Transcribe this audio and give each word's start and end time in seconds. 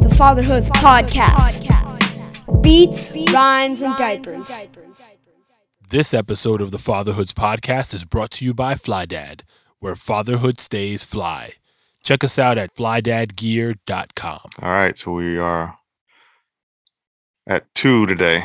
The 0.00 0.14
Fatherhood 0.16 0.64
Podcast. 0.64 1.62
Beats, 2.62 3.10
rhymes, 3.32 3.82
and 3.82 3.96
diapers. 3.96 4.68
This 5.88 6.12
episode 6.14 6.60
of 6.60 6.70
the 6.70 6.78
Fatherhoods 6.78 7.32
podcast 7.32 7.94
is 7.94 8.04
brought 8.04 8.30
to 8.32 8.44
you 8.44 8.54
by 8.54 8.74
FlyDad, 8.74 9.42
where 9.80 9.94
fatherhood 9.96 10.60
stays 10.60 11.04
fly. 11.04 11.54
Check 12.02 12.24
us 12.24 12.38
out 12.38 12.58
at 12.58 12.74
flydadgear.com. 12.74 14.40
All 14.60 14.68
right, 14.70 14.96
so 14.98 15.12
we 15.12 15.38
are 15.38 15.78
at 17.46 17.72
two 17.74 18.06
today. 18.06 18.44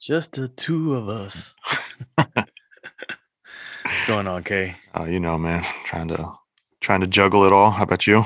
Just 0.00 0.32
the 0.34 0.48
two 0.48 0.94
of 0.94 1.08
us. 1.08 1.54
What's 2.16 4.06
going 4.06 4.26
on, 4.26 4.42
Kay? 4.44 4.76
Uh, 4.96 5.04
you 5.04 5.20
know, 5.20 5.38
man, 5.38 5.64
trying 5.84 6.08
to 6.08 6.32
trying 6.80 7.00
to 7.00 7.06
juggle 7.06 7.44
it 7.44 7.52
all. 7.52 7.70
How 7.70 7.82
about 7.84 8.06
you? 8.06 8.24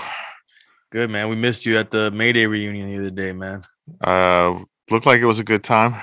Good, 0.91 1.11
man. 1.11 1.29
We 1.29 1.37
missed 1.37 1.67
you 1.67 1.79
at 1.79 1.91
the 1.91 2.11
Mayday 2.11 2.47
reunion 2.47 2.89
the 2.89 2.99
other 2.99 3.11
day, 3.11 3.33
man. 3.33 3.65
Uh, 4.01 4.61
looked 4.91 5.07
like 5.07 5.21
it 5.21 5.27
was 5.27 5.39
a 5.39 5.45
good 5.45 5.63
time. 5.63 5.95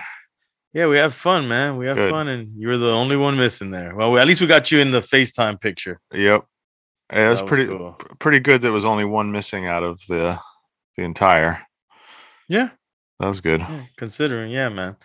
Yeah, 0.73 0.87
we 0.87 0.97
have 0.97 1.13
fun, 1.13 1.47
man. 1.47 1.77
We 1.77 1.87
have 1.87 1.95
Good. 1.97 2.11
fun, 2.11 2.27
and 2.27 2.49
you 2.51 2.67
were 2.67 2.77
the 2.77 2.91
only 2.91 3.15
one 3.17 3.35
missing 3.37 3.71
there. 3.71 3.95
Well, 3.95 4.11
we, 4.11 4.19
at 4.19 4.27
least 4.27 4.41
we 4.41 4.47
got 4.47 4.71
you 4.71 4.79
in 4.79 4.91
the 4.91 4.99
FaceTime 5.01 5.59
picture. 5.59 5.99
Yep, 6.13 6.45
Yeah, 7.11 7.25
it 7.25 7.29
was 7.29 7.41
was 7.41 7.49
pretty 7.49 7.65
cool. 7.67 7.93
pretty 8.19 8.39
good. 8.39 8.61
There 8.61 8.71
was 8.71 8.85
only 8.85 9.03
one 9.05 9.31
missing 9.31 9.65
out 9.65 9.83
of 9.83 9.99
the 10.07 10.39
the 10.95 11.03
entire. 11.03 11.61
Yeah, 12.47 12.69
That 13.19 13.27
was 13.27 13.41
good. 13.41 13.61
yeah, 13.61 13.83
considering, 13.97 14.51
yeah, 14.51 14.69
man. 14.69 14.95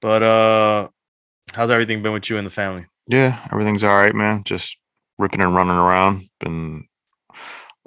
But 0.00 0.22
uh 0.22 0.88
how's 1.54 1.70
everything 1.70 2.02
been 2.02 2.12
with 2.12 2.30
you 2.30 2.38
and 2.38 2.46
the 2.46 2.50
family? 2.50 2.86
Yeah, 3.08 3.46
everything's 3.52 3.82
all 3.84 3.94
right, 3.96 4.14
man. 4.14 4.44
Just 4.44 4.78
ripping 5.18 5.40
and 5.40 5.54
running 5.54 5.76
around. 5.76 6.28
Been 6.40 6.86
a 7.30 7.34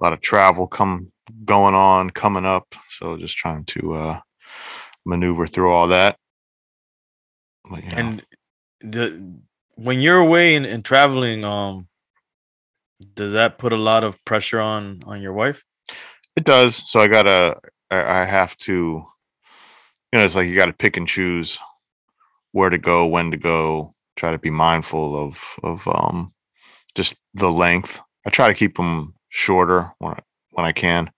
lot 0.03 0.13
of 0.13 0.21
travel 0.21 0.67
come 0.67 1.11
going 1.45 1.75
on, 1.75 2.09
coming 2.09 2.45
up. 2.45 2.75
So 2.89 3.17
just 3.17 3.37
trying 3.37 3.65
to 3.65 3.93
uh 3.93 4.19
maneuver 5.05 5.47
through 5.47 5.71
all 5.71 5.87
that. 5.89 6.17
But, 7.69 7.83
And 7.93 8.23
the, 8.81 9.35
when 9.75 9.99
you're 9.99 10.19
away 10.19 10.55
and, 10.55 10.65
and 10.65 10.83
traveling, 10.83 11.43
um, 11.43 11.87
does 13.13 13.33
that 13.33 13.57
put 13.57 13.73
a 13.73 13.77
lot 13.77 14.03
of 14.03 14.23
pressure 14.25 14.59
on 14.59 15.03
on 15.05 15.21
your 15.21 15.33
wife? 15.33 15.63
it 16.35 16.43
does. 16.43 16.75
So 16.75 16.99
I 16.99 17.07
gotta 17.07 17.57
I, 17.91 18.21
I 18.21 18.25
have 18.25 18.55
to 18.57 18.71
you 18.73 20.19
know, 20.19 20.23
it's 20.23 20.35
like 20.35 20.47
you 20.47 20.55
gotta 20.55 20.73
pick 20.73 20.97
and 20.97 21.07
choose 21.07 21.59
where 22.51 22.69
to 22.69 22.77
go, 22.77 23.05
when 23.05 23.31
to 23.31 23.37
go, 23.37 23.93
try 24.15 24.31
to 24.31 24.37
be 24.39 24.49
mindful 24.49 25.15
of 25.15 25.43
of 25.63 25.87
um 25.87 26.33
just 26.95 27.19
the 27.33 27.51
length. 27.51 27.99
I 28.25 28.29
try 28.29 28.47
to 28.47 28.53
keep 28.53 28.77
them 28.77 29.13
shorter 29.29 29.91
when 29.99 30.13
I, 30.13 30.19
when 30.51 30.65
I 30.65 30.71
can. 30.71 31.11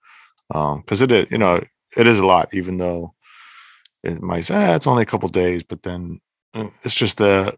Um 0.54 0.82
because 0.82 1.02
it 1.02 1.12
is, 1.12 1.28
you 1.32 1.38
know, 1.38 1.62
it 1.96 2.08
is 2.08 2.20
a 2.20 2.26
lot, 2.26 2.50
even 2.54 2.78
though 2.78 3.14
it 4.04 4.22
might 4.22 4.46
say 4.46 4.56
"Ah, 4.56 4.76
it's 4.76 4.88
only 4.88 5.04
a 5.04 5.06
couple 5.08 5.30
days, 5.30 5.64
but 5.64 5.84
then 5.84 6.20
uh, 6.54 6.68
it's 6.84 6.96
just 6.96 7.18
the 7.18 7.56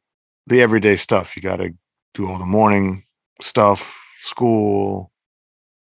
the 0.47 0.61
everyday 0.61 0.95
stuff. 0.95 1.35
You 1.35 1.41
got 1.41 1.57
to 1.57 1.69
do 2.13 2.27
all 2.27 2.39
the 2.39 2.45
morning 2.45 3.03
stuff, 3.41 3.95
school, 4.21 5.11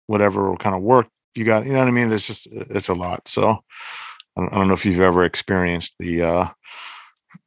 whatever 0.08 0.56
kind 0.58 0.76
of 0.76 0.82
work 0.82 1.08
you 1.36 1.46
got. 1.46 1.66
You 1.66 1.72
know 1.74 1.80
what 1.80 1.88
I 1.88 1.92
mean? 1.92 2.12
it's 2.12 2.28
just 2.28 2.48
it's 2.52 2.90
a 2.90 2.94
lot. 2.94 3.28
So 3.28 3.50
I 4.38 4.42
don't, 4.42 4.54
I 4.54 4.56
don't 4.58 4.68
know 4.68 4.74
if 4.74 4.86
you've 4.86 5.00
ever 5.02 5.24
experienced 5.26 5.96
the 6.00 6.22
uh 6.24 6.48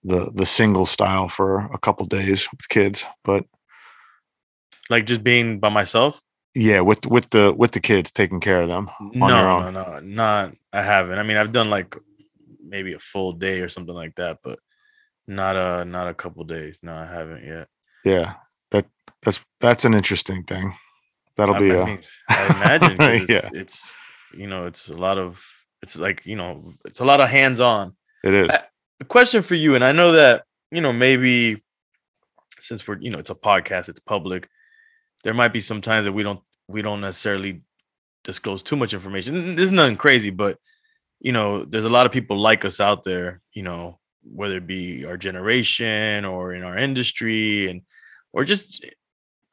the 0.03 0.31
the 0.35 0.47
single 0.47 0.87
style 0.87 1.29
for 1.29 1.71
a 1.73 1.79
couple 1.79 2.07
days 2.07 2.49
with 2.51 2.69
kids, 2.69 3.05
but 3.25 3.45
Like 4.91 5.07
just 5.07 5.23
being 5.23 5.61
by 5.61 5.69
myself? 5.69 6.23
Yeah, 6.55 6.81
with 6.81 7.07
with 7.07 7.31
the 7.31 7.53
with 7.57 7.73
the 7.73 7.81
kids 7.81 8.11
taking 8.13 8.41
care 8.41 8.63
of 8.63 8.69
them 8.69 8.89
on 9.01 9.11
no, 9.15 9.29
your 9.29 9.49
own. 9.49 9.75
no, 9.75 9.83
no, 9.85 10.01
not. 10.01 10.55
I 10.73 10.83
haven't. 10.83 11.19
I 11.19 11.23
mean, 11.23 11.37
I've 11.37 11.53
done 11.53 11.71
like 11.71 11.97
maybe 12.67 12.93
a 12.95 12.99
full 12.99 13.33
day 13.33 13.61
or 13.61 13.69
something 13.69 13.95
like 13.95 14.15
that, 14.17 14.39
but 14.43 14.59
not 15.27 15.57
a 15.57 15.85
not 15.85 16.09
a 16.09 16.15
couple 16.15 16.45
days. 16.45 16.79
No, 16.83 16.95
I 16.95 17.07
haven't 17.07 17.45
yet. 17.45 17.69
Yeah, 18.05 18.35
that 18.71 18.87
that's 19.23 19.41
that's 19.61 19.85
an 19.85 19.95
interesting 19.95 20.45
thing. 20.45 20.75
That'll 21.37 21.57
I, 21.57 21.59
be 21.59 21.73
I 21.73 21.75
a 21.75 21.99
I 22.29 22.47
imagine 22.79 22.97
it's, 23.01 23.29
Yeah. 23.31 23.49
it's 23.61 23.97
you 24.37 24.47
know 24.47 24.67
it's 24.67 24.89
a 24.89 24.97
lot 24.97 25.19
of 25.19 25.45
it's 25.83 25.99
like 25.99 26.25
you 26.27 26.37
know 26.37 26.75
it's 26.85 27.01
a 27.01 27.05
lot 27.05 27.21
of 27.21 27.29
hands 27.29 27.61
on. 27.61 27.97
it 28.23 28.35
is. 28.35 28.51
I- 28.51 28.63
A 29.01 29.05
question 29.05 29.43
for 29.43 29.57
you, 29.57 29.75
and 29.75 29.83
I 29.85 29.91
know 29.93 30.13
that 30.13 30.45
you 30.71 30.81
know 30.81 30.93
maybe 30.93 31.63
since 32.61 32.87
we're 32.87 32.99
you 33.01 33.11
know 33.11 33.19
it's 33.19 33.31
a 33.31 33.35
podcast, 33.35 33.89
it's 33.89 34.01
public. 34.01 34.49
There 35.25 35.35
might 35.35 35.53
be 35.53 35.61
some 35.61 35.81
times 35.81 36.05
that 36.05 36.13
we 36.13 36.23
don't 36.23 36.41
we 36.69 36.83
don't 36.83 37.01
necessarily 37.01 37.63
disclose 38.23 38.63
too 38.63 38.77
much 38.77 38.95
information. 38.95 39.57
This 39.57 39.67
is 39.67 39.73
nothing 39.73 39.97
crazy, 39.97 40.31
but 40.31 40.59
you 41.21 41.33
know 41.33 41.65
there's 41.65 41.87
a 41.87 41.91
lot 41.91 42.07
of 42.07 42.13
people 42.13 42.39
like 42.39 42.65
us 42.65 42.79
out 42.79 43.03
there. 43.03 43.41
You 43.53 43.65
know 43.65 43.99
whether 44.23 44.59
it 44.59 44.67
be 44.67 45.05
our 45.05 45.17
generation 45.17 46.25
or 46.25 46.55
in 46.55 46.63
our 46.63 46.77
industry 46.77 47.69
and 47.69 47.83
or 48.33 48.45
just 48.45 48.85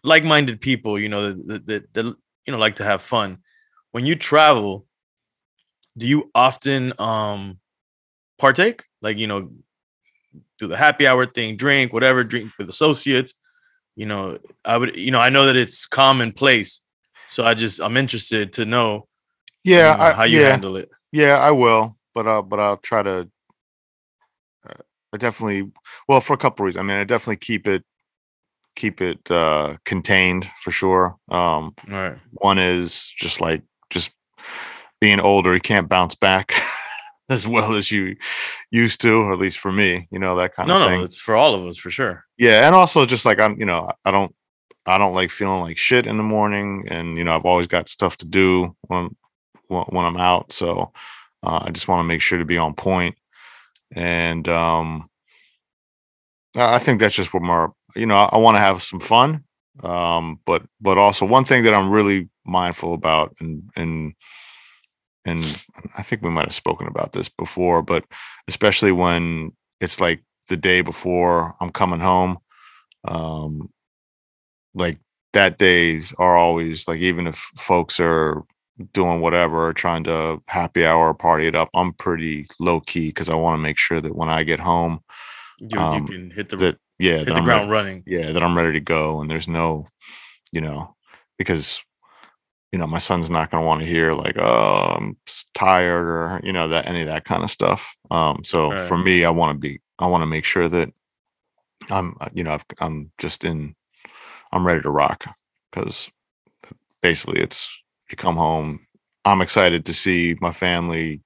like-minded 0.04 0.62
people. 0.62 1.00
You 1.00 1.10
know 1.10 1.34
that 1.34 1.66
that, 1.66 1.94
that 1.94 2.06
you 2.06 2.54
know 2.54 2.60
like 2.60 2.76
to 2.76 2.84
have 2.86 3.02
fun. 3.02 3.40
When 3.92 4.06
you 4.06 4.16
travel, 4.16 4.86
do 5.98 6.08
you 6.08 6.30
often 6.36 6.94
um 7.00 7.60
partake 8.38 8.84
like 9.02 9.18
you 9.18 9.28
know 9.28 9.52
do 10.58 10.68
the 10.68 10.78
happy 10.78 11.08
hour 11.08 11.26
thing 11.26 11.56
drink 11.56 11.94
whatever 11.94 12.24
drink 12.24 12.52
with 12.58 12.70
associates 12.70 13.34
you 13.96 14.06
know 14.06 14.38
i 14.66 14.78
would 14.78 14.96
you 14.96 15.12
know 15.12 15.20
i 15.20 15.30
know 15.30 15.46
that 15.46 15.56
it's 15.56 15.86
commonplace 15.86 16.82
so 17.28 17.46
i 17.46 17.54
just 17.54 17.82
i'm 17.82 17.98
interested 17.98 18.54
to 18.54 18.66
know 18.66 19.08
you 19.64 19.74
yeah, 19.74 19.96
know, 19.96 20.04
I, 20.04 20.12
how 20.14 20.24
you 20.24 20.40
yeah, 20.40 20.52
handle 20.52 20.76
it 20.76 20.90
yeah, 21.12 21.38
I 21.38 21.52
will, 21.52 21.98
but 22.16 22.26
uh, 22.26 22.42
but 22.42 22.60
I'll 22.60 22.78
try 22.78 23.04
to. 23.04 23.30
Uh, 24.68 24.74
I 25.14 25.18
definitely 25.18 25.72
well 26.08 26.22
for 26.22 26.34
a 26.34 26.38
couple 26.38 26.66
reasons. 26.66 26.80
I 26.80 26.84
mean, 26.84 26.98
I 26.98 27.04
definitely 27.04 27.38
keep 27.38 27.68
it 27.68 27.84
keep 28.78 29.02
it 29.02 29.30
uh 29.30 29.76
contained 29.84 30.50
for 30.62 30.72
sure. 30.72 31.18
Um, 31.30 31.76
all 31.90 31.98
right 31.98 32.18
one 32.32 32.58
is 32.58 33.14
just 33.18 33.42
like 33.42 33.64
just 33.90 34.12
being 35.02 35.20
older, 35.20 35.54
you 35.54 35.60
can't 35.60 35.90
bounce 35.90 36.16
back 36.16 36.54
as 37.32 37.48
well 37.48 37.74
as 37.76 37.92
you 37.92 38.16
used 38.70 39.02
to, 39.02 39.14
or 39.14 39.34
at 39.34 39.40
least 39.40 39.60
for 39.60 39.72
me, 39.72 40.08
you 40.12 40.20
know 40.20 40.36
that 40.36 40.54
kind 40.54 40.68
no 40.68 40.76
of 40.76 40.82
no 40.82 40.88
thing. 40.88 41.02
it's 41.02 41.16
for 41.18 41.36
all 41.36 41.56
of 41.56 41.66
us 41.66 41.78
for 41.78 41.90
sure 41.90 42.26
yeah 42.38 42.66
and 42.66 42.76
also 42.76 43.06
just 43.06 43.26
like 43.26 43.40
i'm 43.40 43.58
you 43.60 43.66
know 43.66 43.88
i 44.06 44.12
don't 44.12 44.34
i 44.86 44.98
don't 44.98 45.14
like 45.14 45.30
feeling 45.32 45.62
like 45.62 45.78
shit 45.78 46.08
in 46.08 46.18
the 46.18 46.24
morning 46.24 46.86
and 46.90 47.18
you 47.18 47.24
know 47.24 47.36
i've 47.36 47.46
always 47.46 47.68
got 47.68 47.88
stuff 47.88 48.18
to 48.18 48.26
do 48.26 48.76
when 48.88 49.16
when, 49.68 50.06
i'm 50.06 50.18
out 50.18 50.52
so 50.52 50.92
uh, 51.44 51.60
i 51.62 51.70
just 51.72 51.88
want 51.88 52.00
to 52.00 52.04
make 52.04 52.22
sure 52.22 52.38
to 52.40 52.46
be 52.46 52.58
on 52.58 52.74
point. 52.74 53.16
and 53.96 54.48
um 54.48 55.10
i 56.56 56.80
think 56.80 57.00
that's 57.00 57.16
just 57.16 57.34
what 57.34 57.44
more 57.44 57.74
you 57.96 58.06
know 58.06 58.16
i, 58.16 58.30
I 58.34 58.38
want 58.38 58.56
to 58.58 58.62
have 58.62 58.82
some 58.82 59.00
fun 59.00 59.44
um 59.84 60.40
but 60.46 60.64
but 60.82 60.98
also 60.98 61.26
one 61.26 61.46
thing 61.46 61.64
that 61.64 61.74
i'm 61.74 61.92
really 61.92 62.30
mindful 62.46 62.94
about 62.94 63.36
and 63.40 63.70
and 63.76 64.14
and 65.26 65.44
i 65.98 66.02
think 66.02 66.22
we 66.22 66.30
might 66.30 66.46
have 66.46 66.54
spoken 66.54 66.88
about 66.88 67.14
this 67.14 67.30
before 67.30 67.82
but 67.82 68.04
especially 68.48 68.92
when 68.92 69.52
it's 69.80 70.00
like 70.00 70.24
the 70.48 70.58
day 70.58 70.82
before 70.82 71.56
i'm 71.62 71.72
coming 71.72 72.00
home 72.00 72.38
um 73.06 73.70
like 74.74 75.00
that 75.34 75.58
days 75.58 76.14
are 76.18 76.36
always 76.38 76.88
like 76.88 77.00
even 77.00 77.28
if 77.28 77.36
folks 77.58 78.00
are 78.00 78.44
doing 78.94 79.22
whatever 79.22 79.68
or 79.68 79.74
trying 79.74 80.04
to 80.04 80.42
happy 80.48 80.86
hour 80.86 81.14
party 81.14 81.48
it 81.48 81.56
up 81.56 81.70
i'm 81.74 81.94
pretty 81.94 82.48
low 82.60 82.80
key 82.80 83.08
because 83.10 83.30
i 83.30 83.36
want 83.36 83.58
to 83.58 83.62
make 83.62 83.78
sure 83.78 84.02
that 84.02 84.16
when 84.16 84.30
i 84.30 84.44
get 84.44 84.60
home 84.60 85.00
you, 85.60 85.78
Um, 85.80 86.02
you 86.04 86.08
can 86.08 86.32
hit 86.32 86.50
the 86.50 86.56
that 86.58 86.78
yeah 87.00 87.18
hit 87.18 87.26
that 87.28 87.34
the 87.34 87.40
I'm 87.40 87.44
ground 87.46 87.70
ready, 87.70 87.88
running. 87.90 88.04
yeah 88.08 88.32
that 88.32 88.42
i'm 88.44 88.58
ready 88.58 88.74
to 88.74 88.80
go 88.80 89.22
and 89.22 89.30
there's 89.30 89.48
no 89.48 89.88
you 90.52 90.62
know 90.62 90.96
because 91.38 91.82
you 92.72 92.80
know 92.80 92.88
my 92.88 93.00
son's 93.00 93.30
not 93.30 93.52
going 93.52 93.62
to 93.62 93.68
want 93.68 93.82
to 93.82 93.88
hear 93.88 94.14
like 94.14 94.38
oh 94.38 94.96
i'm 94.98 95.18
tired 95.54 96.08
or 96.08 96.42
you 96.44 96.52
know 96.54 96.68
that 96.68 96.88
any 96.88 97.02
of 97.02 97.08
that 97.08 97.26
kind 97.26 97.44
of 97.44 97.52
stuff 97.52 97.96
um 98.12 98.44
so 98.44 98.72
Right. 98.72 98.80
for 98.80 98.98
me 98.98 99.26
i 99.26 99.30
want 99.30 99.56
to 99.56 99.60
be 99.60 99.80
i 100.00 100.08
want 100.08 100.22
to 100.22 100.28
make 100.28 100.46
sure 100.46 100.70
that 100.70 100.90
i'm 101.90 102.16
uh, 102.22 102.30
you 102.34 102.44
know 102.44 102.54
I've, 102.54 102.66
i'm 102.80 103.12
just 103.18 103.44
in 103.46 103.76
i'm 104.52 104.66
ready 104.66 104.82
to 104.82 104.90
rock 104.90 105.26
because 105.72 106.10
basically 107.02 107.42
it's 107.42 107.70
you 108.10 108.18
come 108.18 108.36
home 108.38 108.82
I'm 109.26 109.42
excited 109.42 109.86
to 109.86 109.94
see 109.94 110.36
my 110.42 110.52
family. 110.52 111.22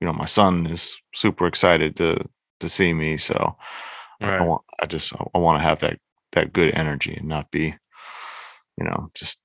You 0.00 0.06
know, 0.06 0.12
my 0.12 0.26
son 0.26 0.66
is 0.66 1.00
super 1.14 1.46
excited 1.46 1.96
to 1.96 2.24
to 2.60 2.68
see 2.68 2.92
me. 2.94 3.16
So 3.18 3.56
I 4.22 4.28
Right. 4.28 4.40
want 4.44 4.62
I 4.80 4.86
just 4.86 5.12
I 5.34 5.38
want 5.38 5.58
to 5.58 5.62
have 5.64 5.80
that 5.80 5.98
that 6.32 6.52
good 6.52 6.74
energy 6.74 7.14
and 7.14 7.28
not 7.28 7.50
be, 7.50 7.74
you 8.78 8.84
know, 8.84 9.10
just 9.14 9.40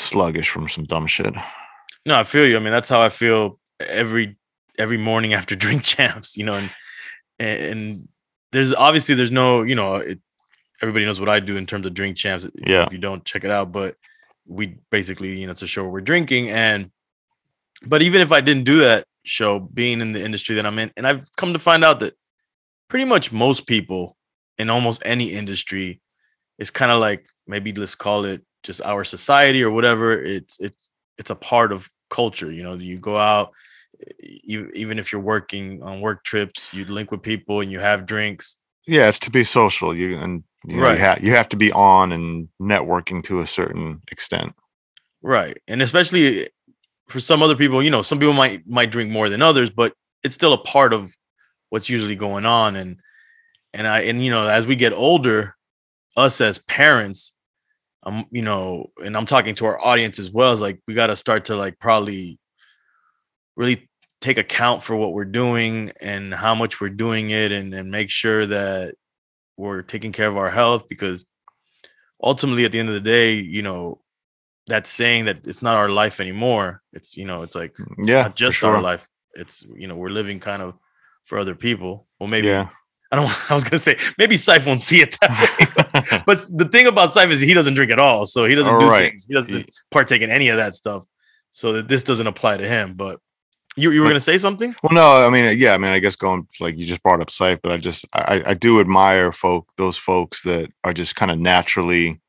sluggish 0.00 0.50
from 0.50 0.68
some 0.68 0.84
dumb 0.84 1.06
shit. 1.06 1.34
No, 2.06 2.14
I 2.14 2.22
feel 2.22 2.46
you. 2.46 2.56
I 2.56 2.60
mean, 2.60 2.72
that's 2.72 2.88
how 2.88 3.00
I 3.00 3.08
feel 3.08 3.58
every 3.78 4.36
every 4.78 4.96
morning 4.96 5.34
after 5.38 5.56
drink 5.56 5.82
champs, 5.82 6.36
you 6.36 6.44
know, 6.44 6.54
and 6.54 6.70
and 7.38 8.08
there's 8.52 8.74
obviously 8.74 9.14
there's 9.14 9.30
no, 9.30 9.62
you 9.62 9.74
know, 9.74 9.96
it, 9.96 10.18
everybody 10.82 11.04
knows 11.04 11.20
what 11.20 11.28
I 11.28 11.40
do 11.40 11.56
in 11.56 11.66
terms 11.66 11.86
of 11.86 11.94
drink 11.94 12.16
champs. 12.16 12.46
Yeah. 12.54 12.86
If 12.86 12.92
you 12.92 12.98
don't 12.98 13.24
check 13.24 13.44
it 13.44 13.50
out, 13.50 13.72
but 13.72 13.96
we 14.46 14.78
basically, 14.90 15.38
you 15.38 15.46
know, 15.46 15.52
it's 15.52 15.62
a 15.62 15.66
show 15.66 15.82
where 15.82 15.92
we're 15.92 16.00
drinking 16.00 16.50
and 16.50 16.90
but 17.82 18.02
even 18.02 18.20
if 18.20 18.32
I 18.32 18.40
didn't 18.40 18.64
do 18.64 18.80
that 18.80 19.06
show, 19.24 19.58
being 19.58 20.00
in 20.00 20.12
the 20.12 20.22
industry 20.22 20.56
that 20.56 20.66
I'm 20.66 20.78
in, 20.78 20.90
and 20.96 21.06
I've 21.06 21.30
come 21.36 21.52
to 21.52 21.58
find 21.58 21.84
out 21.84 22.00
that 22.00 22.14
pretty 22.88 23.04
much 23.04 23.32
most 23.32 23.66
people 23.66 24.16
in 24.58 24.68
almost 24.68 25.02
any 25.04 25.32
industry 25.32 26.00
is 26.58 26.70
kind 26.70 26.92
of 26.92 27.00
like 27.00 27.26
maybe 27.46 27.72
let's 27.72 27.94
call 27.94 28.24
it 28.24 28.42
just 28.62 28.80
our 28.82 29.04
society 29.04 29.62
or 29.62 29.70
whatever. 29.70 30.22
It's 30.22 30.58
it's 30.60 30.90
it's 31.18 31.30
a 31.30 31.36
part 31.36 31.72
of 31.72 31.88
culture. 32.08 32.50
You 32.50 32.62
know, 32.62 32.74
you 32.74 32.98
go 32.98 33.16
out, 33.16 33.52
you, 34.20 34.70
even 34.74 34.98
if 34.98 35.12
you're 35.12 35.20
working 35.20 35.82
on 35.82 36.00
work 36.00 36.24
trips, 36.24 36.72
you 36.72 36.84
link 36.84 37.10
with 37.10 37.22
people 37.22 37.60
and 37.60 37.70
you 37.70 37.78
have 37.80 38.06
drinks. 38.06 38.56
Yeah, 38.86 39.08
it's 39.08 39.18
to 39.20 39.30
be 39.30 39.44
social. 39.44 39.94
You 39.94 40.18
and 40.18 40.42
you, 40.66 40.76
know, 40.76 40.82
Right. 40.82 40.98
you, 40.98 41.04
ha- 41.04 41.18
you 41.20 41.32
have 41.32 41.48
to 41.50 41.56
be 41.56 41.72
on 41.72 42.12
and 42.12 42.48
networking 42.60 43.22
to 43.24 43.40
a 43.40 43.46
certain 43.46 44.00
extent. 44.10 44.54
Right. 45.22 45.58
And 45.68 45.82
especially 45.82 46.48
for 47.08 47.20
some 47.20 47.42
other 47.42 47.56
people, 47.56 47.82
you 47.82 47.90
know, 47.90 48.02
some 48.02 48.18
people 48.18 48.34
might 48.34 48.66
might 48.66 48.90
drink 48.90 49.10
more 49.10 49.28
than 49.28 49.42
others, 49.42 49.70
but 49.70 49.94
it's 50.22 50.34
still 50.34 50.52
a 50.52 50.58
part 50.62 50.92
of 50.92 51.14
what's 51.70 51.88
usually 51.88 52.16
going 52.16 52.46
on. 52.46 52.76
And 52.76 52.98
and 53.72 53.86
I 53.86 54.00
and 54.00 54.24
you 54.24 54.30
know, 54.30 54.48
as 54.48 54.66
we 54.66 54.76
get 54.76 54.92
older, 54.92 55.54
us 56.16 56.40
as 56.40 56.58
parents, 56.58 57.32
um, 58.04 58.24
you 58.30 58.42
know, 58.42 58.90
and 59.04 59.16
I'm 59.16 59.26
talking 59.26 59.54
to 59.56 59.66
our 59.66 59.80
audience 59.84 60.18
as 60.18 60.30
well, 60.30 60.52
is 60.52 60.60
like 60.60 60.80
we 60.86 60.94
gotta 60.94 61.16
start 61.16 61.46
to 61.46 61.56
like 61.56 61.78
probably 61.78 62.38
really 63.56 63.88
take 64.20 64.38
account 64.38 64.82
for 64.82 64.96
what 64.96 65.12
we're 65.12 65.24
doing 65.24 65.92
and 66.00 66.32
how 66.34 66.54
much 66.54 66.80
we're 66.80 66.88
doing 66.90 67.30
it 67.30 67.52
and, 67.52 67.72
and 67.74 67.90
make 67.90 68.10
sure 68.10 68.46
that 68.46 68.94
we're 69.56 69.82
taking 69.82 70.12
care 70.12 70.28
of 70.28 70.36
our 70.36 70.50
health 70.50 70.88
because 70.88 71.24
ultimately 72.22 72.64
at 72.64 72.72
the 72.72 72.78
end 72.78 72.88
of 72.88 72.94
the 72.94 73.00
day, 73.00 73.34
you 73.34 73.62
know, 73.62 74.00
that's 74.66 74.90
saying 74.90 75.24
that 75.24 75.40
it's 75.46 75.62
not 75.62 75.76
our 75.76 75.88
life 75.88 76.20
anymore. 76.20 76.82
It's 76.92 77.16
you 77.16 77.24
know, 77.24 77.42
it's 77.42 77.54
like 77.54 77.74
it's 77.98 78.08
Yeah, 78.08 78.22
not 78.22 78.36
just 78.36 78.58
sure. 78.58 78.76
our 78.76 78.82
life. 78.82 79.08
It's 79.34 79.62
you 79.74 79.88
know, 79.88 79.96
we're 79.96 80.10
living 80.10 80.38
kind 80.40 80.62
of 80.62 80.74
for 81.24 81.38
other 81.38 81.54
people. 81.54 82.06
Well, 82.18 82.28
maybe 82.28 82.48
Yeah. 82.48 82.68
I 83.12 83.16
don't. 83.16 83.30
I 83.50 83.54
was 83.54 83.64
gonna 83.64 83.78
say 83.78 83.98
maybe 84.18 84.36
Syph 84.36 84.66
won't 84.66 84.80
see 84.82 85.00
it 85.02 85.16
that 85.20 85.30
way. 86.12 86.22
but 86.26 86.38
the 86.54 86.66
thing 86.66 86.86
about 86.86 87.12
Syph 87.12 87.30
is 87.30 87.40
he 87.40 87.54
doesn't 87.54 87.74
drink 87.74 87.92
at 87.92 87.98
all, 87.98 88.26
so 88.26 88.44
he 88.44 88.54
doesn't 88.54 88.78
do 88.78 88.88
Right. 88.88 89.10
things. 89.10 89.24
He 89.26 89.34
doesn't 89.34 89.70
partake 89.90 90.22
in 90.22 90.30
any 90.30 90.48
of 90.48 90.56
that 90.56 90.74
stuff. 90.74 91.04
So 91.50 91.72
that 91.74 91.88
this 91.88 92.02
doesn't 92.04 92.26
apply 92.26 92.58
to 92.58 92.68
him. 92.68 92.94
But 92.94 93.18
you 93.76 93.90
you 93.90 94.00
were 94.00 94.06
gonna 94.06 94.20
say 94.20 94.38
something? 94.38 94.74
Well, 94.82 94.92
no, 94.92 95.26
I 95.26 95.30
mean, 95.30 95.58
yeah, 95.58 95.74
I 95.74 95.78
mean, 95.78 95.92
I 95.92 95.98
guess 95.98 96.16
going 96.16 96.46
like 96.60 96.76
you 96.78 96.86
just 96.86 97.02
brought 97.02 97.20
up 97.20 97.30
Scythe, 97.30 97.60
but 97.62 97.72
I 97.72 97.76
just 97.76 98.06
I, 98.12 98.42
I 98.46 98.54
do 98.54 98.80
admire 98.80 99.32
folk 99.32 99.68
those 99.76 99.96
folks 99.96 100.42
that 100.42 100.70
are 100.84 100.92
just 100.92 101.16
kind 101.16 101.30
of 101.30 101.38
naturally 101.38 102.20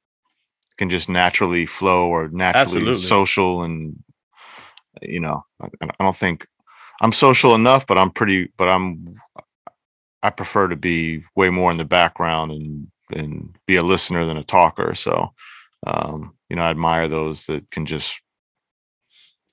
can 0.78 0.90
just 0.90 1.10
naturally 1.10 1.68
flow 1.68 2.08
or 2.10 2.30
naturally 2.30 2.62
Absolutely. 2.62 2.96
social 2.96 3.64
and 3.64 4.04
you 5.02 5.20
know 5.20 5.44
I, 5.62 5.68
I 5.84 6.04
don't 6.04 6.18
think 6.18 6.48
I'm 7.02 7.12
social 7.12 7.56
enough, 7.56 7.86
but 7.88 7.98
I'm 7.98 8.12
pretty, 8.12 8.52
but 8.58 8.70
I'm 8.70 9.16
I 10.24 10.30
prefer 10.30 10.68
to 10.68 10.76
be 10.76 11.24
way 11.36 11.50
more 11.50 11.72
in 11.72 11.78
the 11.78 11.86
background 11.86 12.52
and 12.52 12.88
and 13.14 13.56
be 13.68 13.76
a 13.76 13.84
listener 13.84 14.26
than 14.26 14.38
a 14.38 14.44
talker. 14.44 14.96
So 14.96 15.34
um, 15.86 16.36
you 16.50 16.56
know, 16.56 16.64
I 16.64 16.70
admire 16.70 17.08
those 17.08 17.46
that 17.48 17.70
can 17.72 17.86
just 17.86 18.22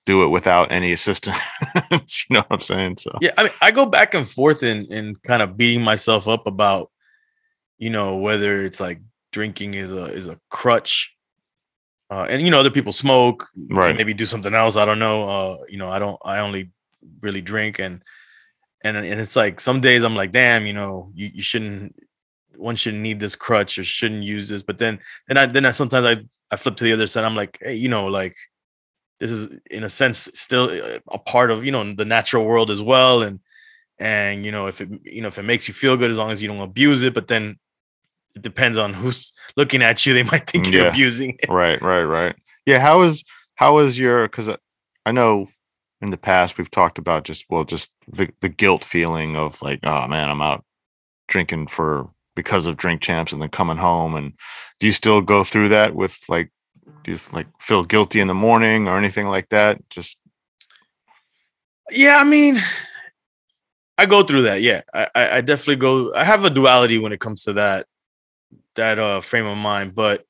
do 0.05 0.25
it 0.25 0.29
without 0.29 0.73
any 0.73 0.93
assistance. 0.93 1.39
you 1.91 1.99
know 2.35 2.41
what 2.41 2.47
I'm 2.51 2.61
saying? 2.61 2.97
So 2.99 3.13
Yeah, 3.21 3.33
I 3.37 3.45
mean, 3.45 3.53
I 3.61 3.71
go 3.71 3.87
back 3.87 4.15
and 4.15 4.29
forth 4.29 4.63
in 4.63 4.87
in 4.87 5.17
kind 5.17 5.43
of 5.43 5.57
beating 5.57 5.83
myself 5.83 6.29
up 6.29 6.47
about, 6.47 6.91
you 7.79 7.91
know, 7.91 8.17
whether 8.17 8.65
it's 8.65 8.81
like 8.81 9.01
drinking 9.33 9.75
is 9.75 9.93
a 9.93 10.05
is 10.07 10.27
a 10.27 10.39
crutch, 10.51 11.15
uh, 12.11 12.27
and 12.29 12.43
you 12.43 12.51
know, 12.51 12.61
other 12.61 12.71
people 12.71 12.93
smoke, 12.93 13.49
Right. 13.71 13.97
Maybe 13.97 14.15
do 14.15 14.27
something 14.27 14.55
else. 14.55 14.77
I 14.77 14.85
don't 14.85 14.99
know. 14.99 15.29
Uh, 15.29 15.57
you 15.69 15.79
know, 15.79 15.91
I 15.91 15.99
don't. 15.99 16.19
I 16.25 16.39
only 16.39 16.71
really 17.21 17.41
drink, 17.43 17.79
and 17.79 18.03
and 18.83 18.97
and 18.97 19.21
it's 19.21 19.37
like 19.37 19.61
some 19.61 19.81
days 19.81 20.03
I'm 20.03 20.17
like, 20.17 20.33
damn, 20.33 20.67
you 20.67 20.73
know, 20.73 21.11
you, 21.15 21.31
you 21.35 21.43
shouldn't. 21.43 21.95
One 22.57 22.75
shouldn't 22.75 23.05
need 23.05 23.21
this 23.21 23.37
crutch 23.37 23.79
or 23.79 23.85
shouldn't 23.85 24.25
use 24.25 24.49
this. 24.49 24.63
But 24.63 24.79
then 24.79 24.99
then 25.29 25.37
I 25.37 25.47
then 25.47 25.65
I 25.65 25.71
sometimes 25.71 26.05
I 26.05 26.17
I 26.53 26.57
flip 26.57 26.77
to 26.77 26.85
the 26.85 26.93
other 26.93 27.07
side. 27.07 27.25
I'm 27.25 27.37
like, 27.37 27.59
hey, 27.63 27.75
you 27.75 27.89
know, 27.89 28.07
like 28.07 28.37
this 29.21 29.31
is 29.31 29.49
in 29.71 29.85
a 29.85 29.89
sense 29.89 30.29
still 30.35 30.71
uh, 30.71 30.99
a 31.09 31.19
part 31.19 31.51
of 31.51 31.65
you 31.65 31.73
know 31.73 31.93
the 31.95 32.05
natural 32.05 32.45
world 32.45 32.71
as 32.71 32.81
well 32.81 33.23
and 33.23 33.41
and 33.99 34.45
you 34.45 34.53
know 34.53 34.67
if 34.67 34.81
it 34.81 34.89
you 35.05 35.21
know 35.21 35.29
if 35.29 35.39
it 35.39 35.43
makes 35.43 35.69
you 35.69 35.75
feel 35.75 35.97
good 35.97 36.11
as 36.11 36.19
long 36.19 36.31
as 36.31 36.41
you 36.43 36.49
don't 36.49 36.61
abuse 36.61 37.03
it 37.03 37.15
but 37.15 37.29
then 37.29 37.59
it 38.35 38.43
depends 38.43 38.79
on 38.79 38.95
who's 38.95 39.33
looking 39.57 39.83
at 39.83 40.05
you 40.07 40.15
they 40.15 40.23
might 40.23 40.49
think 40.49 40.71
you're 40.71 40.89
abusing 40.89 41.37
it 41.41 41.49
right 41.49 41.81
right 41.83 42.05
right 42.05 42.37
yeah 42.67 42.79
how 42.79 43.03
is 43.03 43.25
how 43.55 43.79
is 43.79 43.99
your 43.99 44.29
because 44.29 44.49
i 45.05 45.13
know 45.13 45.49
in 46.01 46.11
the 46.11 46.17
past 46.17 46.59
we've 46.59 46.71
talked 46.71 46.99
about 46.99 47.25
just 47.25 47.45
well 47.49 47.65
just 47.65 47.95
the, 48.07 48.31
the 48.41 48.49
guilt 48.49 48.85
feeling 48.85 49.37
of 49.37 49.61
like 49.63 49.81
oh 49.83 50.07
man 50.07 50.31
i'm 50.31 50.43
out 50.43 50.65
drinking 51.29 51.67
for 51.67 52.09
because 52.39 52.67
of 52.67 52.77
drink 52.77 53.01
champs 53.01 53.33
and 53.33 53.43
then 53.43 53.49
coming 53.49 53.77
home. 53.77 54.15
And 54.15 54.33
do 54.79 54.87
you 54.87 54.93
still 54.93 55.21
go 55.21 55.43
through 55.43 55.71
that 55.71 55.97
with 55.97 56.23
like 56.29 56.53
do 57.03 57.11
you 57.11 57.21
like 57.33 57.49
feel 57.61 57.83
guilty 57.83 58.21
in 58.21 58.29
the 58.29 58.35
morning 58.35 58.87
or 58.87 58.97
anything 58.97 59.27
like 59.27 59.49
that? 59.49 59.79
Just 59.91 60.19
yeah 61.91 62.19
i 62.19 62.25
mean 62.25 62.61
i 63.97 64.05
go 64.05 64.23
through 64.23 64.43
that 64.43 64.61
yeah. 64.61 64.83
I, 64.93 65.09
I 65.15 65.41
definitely 65.41 65.77
go 65.77 66.15
i 66.15 66.23
have 66.23 66.45
a 66.45 66.51
duality 66.51 66.99
when 66.99 67.15
it 67.15 67.21
comes 67.21 67.45
to 67.45 67.55
that 67.55 67.87
that 68.75 68.99
uh 68.99 69.23
frame 69.23 69.47
of 69.47 69.57
mind 69.57 69.95
but 69.95 70.27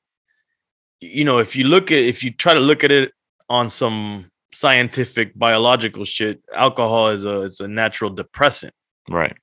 you 1.01 1.25
know 1.25 1.39
if 1.39 1.57
you 1.57 1.65
look 1.65 1.91
at 1.91 1.97
if 1.97 2.23
you 2.23 2.31
try 2.31 2.53
to 2.53 2.61
look 2.61 2.85
at 2.85 2.91
it 2.91 3.11
on 3.49 3.69
some 3.69 4.28
scientific 4.51 5.37
biological 5.37 6.03
shit 6.03 6.41
alcohol 6.55 7.09
is 7.09 7.25
a 7.25 7.41
it's 7.41 7.59
a 7.59 7.67
natural 7.67 8.09
depressant 8.09 8.73
right 9.09 9.37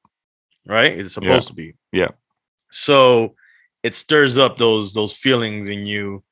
right? 0.66 0.98
It's 0.98 1.14
supposed 1.14 1.48
to 1.48 1.54
be. 1.54 1.74
Yeah. 1.92 2.08
So 2.70 3.34
it 3.82 3.94
stirs 3.94 4.38
up 4.38 4.58
those 4.58 4.94
those 4.94 5.16
feelings 5.16 5.68
in 5.68 5.86
you. 5.86 6.22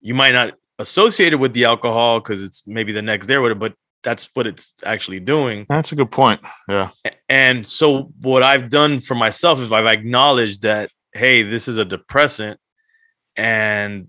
You 0.00 0.14
might 0.14 0.34
not 0.34 0.54
associate 0.78 1.32
it 1.32 1.36
with 1.36 1.52
the 1.52 1.64
alcohol 1.64 2.20
because 2.20 2.42
it's 2.42 2.66
maybe 2.66 2.92
the 2.92 3.02
next 3.02 3.26
day 3.26 3.34
or 3.34 3.40
whatever, 3.40 3.60
but 3.60 3.74
that's 4.02 4.28
what 4.34 4.46
it's 4.48 4.74
actually 4.84 5.20
doing. 5.20 5.64
that's 5.68 5.92
a 5.92 5.94
good 5.94 6.10
point 6.10 6.40
yeah 6.68 6.90
And 7.28 7.64
so 7.64 8.10
what 8.20 8.42
I've 8.42 8.68
done 8.68 8.98
for 8.98 9.14
myself 9.14 9.60
is 9.60 9.72
I've 9.72 9.86
acknowledged 9.86 10.62
that 10.62 10.90
hey, 11.12 11.42
this 11.42 11.68
is 11.68 11.78
a 11.78 11.84
depressant 11.84 12.58
and 13.36 14.08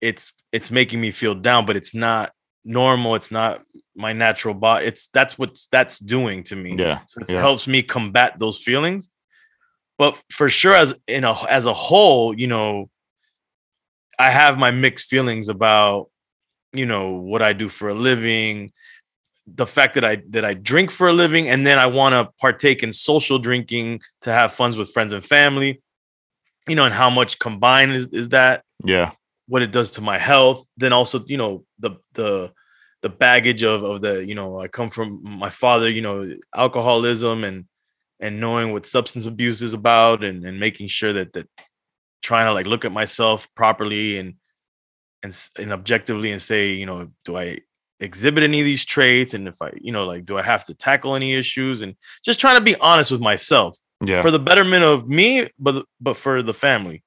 it's 0.00 0.32
it's 0.52 0.70
making 0.70 1.00
me 1.00 1.12
feel 1.12 1.34
down, 1.34 1.64
but 1.66 1.76
it's 1.76 1.94
not 1.94 2.32
normal. 2.64 3.14
It's 3.14 3.30
not 3.30 3.62
my 3.94 4.12
natural 4.12 4.54
body. 4.54 4.86
It's 4.86 5.08
that's 5.08 5.38
what's 5.38 5.66
that's 5.66 5.98
doing 5.98 6.42
to 6.44 6.56
me. 6.56 6.76
yeah 6.78 7.00
So 7.06 7.20
it 7.20 7.30
Yeah. 7.30 7.40
helps 7.40 7.66
me 7.66 7.82
combat 7.82 8.38
those 8.38 8.62
feelings. 8.62 9.10
But 9.98 10.20
for 10.30 10.48
sure, 10.48 10.74
as 10.74 10.94
in 11.06 11.24
a 11.24 11.34
as 11.50 11.66
a 11.66 11.74
whole, 11.74 12.38
you 12.38 12.46
know, 12.46 12.88
I 14.18 14.30
have 14.30 14.58
my 14.58 14.70
mixed 14.70 15.06
feelings 15.10 15.48
about, 15.48 16.10
you 16.72 16.86
know, 16.86 17.10
what 17.12 17.42
I 17.42 17.52
do 17.52 17.68
for 17.68 17.90
a 17.90 17.94
living, 17.94 18.72
the 19.46 19.66
fact 19.66 19.94
that 19.94 20.04
I 20.04 20.22
that 20.30 20.44
I 20.44 20.54
drink 20.54 20.90
for 20.90 21.08
a 21.08 21.12
living, 21.12 21.48
and 21.48 21.66
then 21.66 21.78
I 21.78 21.86
want 21.86 22.14
to 22.14 22.30
partake 22.40 22.82
in 22.82 22.92
social 22.92 23.38
drinking 23.38 24.00
to 24.22 24.32
have 24.32 24.52
funs 24.52 24.76
with 24.76 24.90
friends 24.92 25.12
and 25.12 25.24
family, 25.24 25.82
you 26.68 26.74
know, 26.74 26.84
and 26.84 26.94
how 26.94 27.10
much 27.10 27.38
combined 27.38 27.92
is, 27.92 28.08
is 28.08 28.28
that 28.30 28.62
yeah 28.84 29.10
what 29.50 29.62
it 29.62 29.72
does 29.72 29.90
to 29.90 30.00
my 30.00 30.18
health 30.18 30.64
then 30.76 30.92
also 30.92 31.24
you 31.26 31.36
know 31.36 31.64
the 31.80 31.90
the 32.14 32.52
the 33.02 33.08
baggage 33.08 33.62
of 33.64 33.82
of 33.82 34.00
the 34.00 34.24
you 34.24 34.34
know 34.34 34.60
i 34.60 34.68
come 34.68 34.88
from 34.88 35.20
my 35.22 35.50
father 35.50 35.90
you 35.90 36.00
know 36.00 36.32
alcoholism 36.54 37.44
and 37.44 37.64
and 38.20 38.38
knowing 38.38 38.72
what 38.72 38.86
substance 38.86 39.26
abuse 39.26 39.60
is 39.60 39.74
about 39.74 40.22
and 40.22 40.44
and 40.44 40.60
making 40.60 40.86
sure 40.86 41.12
that 41.12 41.32
that 41.32 41.48
trying 42.22 42.46
to 42.46 42.52
like 42.52 42.66
look 42.66 42.84
at 42.84 42.92
myself 42.92 43.48
properly 43.56 44.18
and 44.18 44.34
and 45.22 45.48
and 45.58 45.72
objectively 45.72 46.30
and 46.30 46.40
say 46.40 46.68
you 46.68 46.86
know 46.86 47.10
do 47.24 47.36
i 47.36 47.58
exhibit 48.00 48.42
any 48.42 48.60
of 48.60 48.64
these 48.64 48.84
traits? 48.84 49.34
And 49.34 49.46
if 49.46 49.60
i 49.60 49.70
you 49.80 49.92
know 49.92 50.04
like 50.04 50.24
do 50.24 50.38
i 50.38 50.42
have 50.42 50.64
to 50.66 50.74
tackle 50.74 51.14
any 51.14 51.34
issues? 51.34 51.82
And 51.82 51.94
just 52.24 52.40
trying 52.40 52.56
to 52.56 52.62
be 52.62 52.76
honest 52.76 53.10
with 53.10 53.20
myself 53.20 53.76
yeah. 54.04 54.22
for 54.22 54.30
the 54.30 54.38
betterment 54.38 54.84
of 54.84 55.08
me 55.08 55.48
but 55.58 55.84
but 56.00 56.16
for 56.16 56.42
the 56.42 56.54
family 56.54 57.02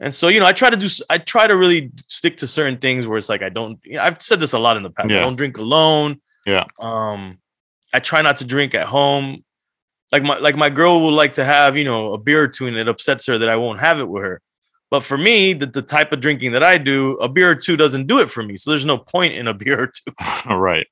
And 0.00 0.14
so, 0.14 0.28
you 0.28 0.40
know, 0.40 0.46
I 0.46 0.52
try 0.52 0.70
to 0.70 0.76
do, 0.76 0.88
I 1.08 1.18
try 1.18 1.46
to 1.46 1.56
really 1.56 1.92
stick 2.08 2.36
to 2.38 2.46
certain 2.46 2.78
things 2.78 3.06
where 3.06 3.16
it's 3.16 3.28
like, 3.28 3.42
I 3.42 3.48
don't, 3.48 3.78
you 3.84 3.94
know, 3.94 4.02
I've 4.02 4.20
said 4.20 4.40
this 4.40 4.52
a 4.52 4.58
lot 4.58 4.76
in 4.76 4.82
the 4.82 4.90
past. 4.90 5.10
I 5.10 5.20
don't 5.20 5.36
drink 5.36 5.56
alone. 5.56 6.20
Yeah. 6.46 6.64
Um, 6.78 7.38
I 7.92 8.00
try 8.00 8.20
not 8.22 8.38
to 8.38 8.44
drink 8.44 8.74
at 8.74 8.86
home. 8.86 9.44
Like 10.10 10.22
my, 10.22 10.38
like 10.38 10.56
my 10.56 10.68
girl 10.68 11.00
will 11.00 11.12
like 11.12 11.34
to 11.34 11.44
have, 11.44 11.76
you 11.76 11.84
know, 11.84 12.12
a 12.12 12.18
beer 12.18 12.42
or 12.42 12.48
two 12.48 12.66
and 12.66 12.76
it 12.76 12.88
upsets 12.88 13.26
her 13.26 13.38
that 13.38 13.48
I 13.48 13.56
won't 13.56 13.80
have 13.80 14.00
it 14.00 14.08
with 14.08 14.22
her. 14.22 14.42
But 14.90 15.02
for 15.02 15.18
me, 15.18 15.54
the, 15.54 15.66
the 15.66 15.82
type 15.82 16.12
of 16.12 16.20
drinking 16.20 16.52
that 16.52 16.62
I 16.62 16.78
do, 16.78 17.12
a 17.14 17.28
beer 17.28 17.50
or 17.50 17.54
two 17.54 17.76
doesn't 17.76 18.06
do 18.06 18.18
it 18.20 18.30
for 18.30 18.42
me. 18.42 18.56
So 18.56 18.70
there's 18.70 18.84
no 18.84 18.98
point 18.98 19.34
in 19.34 19.48
a 19.48 19.54
beer 19.54 19.82
or 19.82 19.86
two. 19.86 20.12
right. 20.54 20.86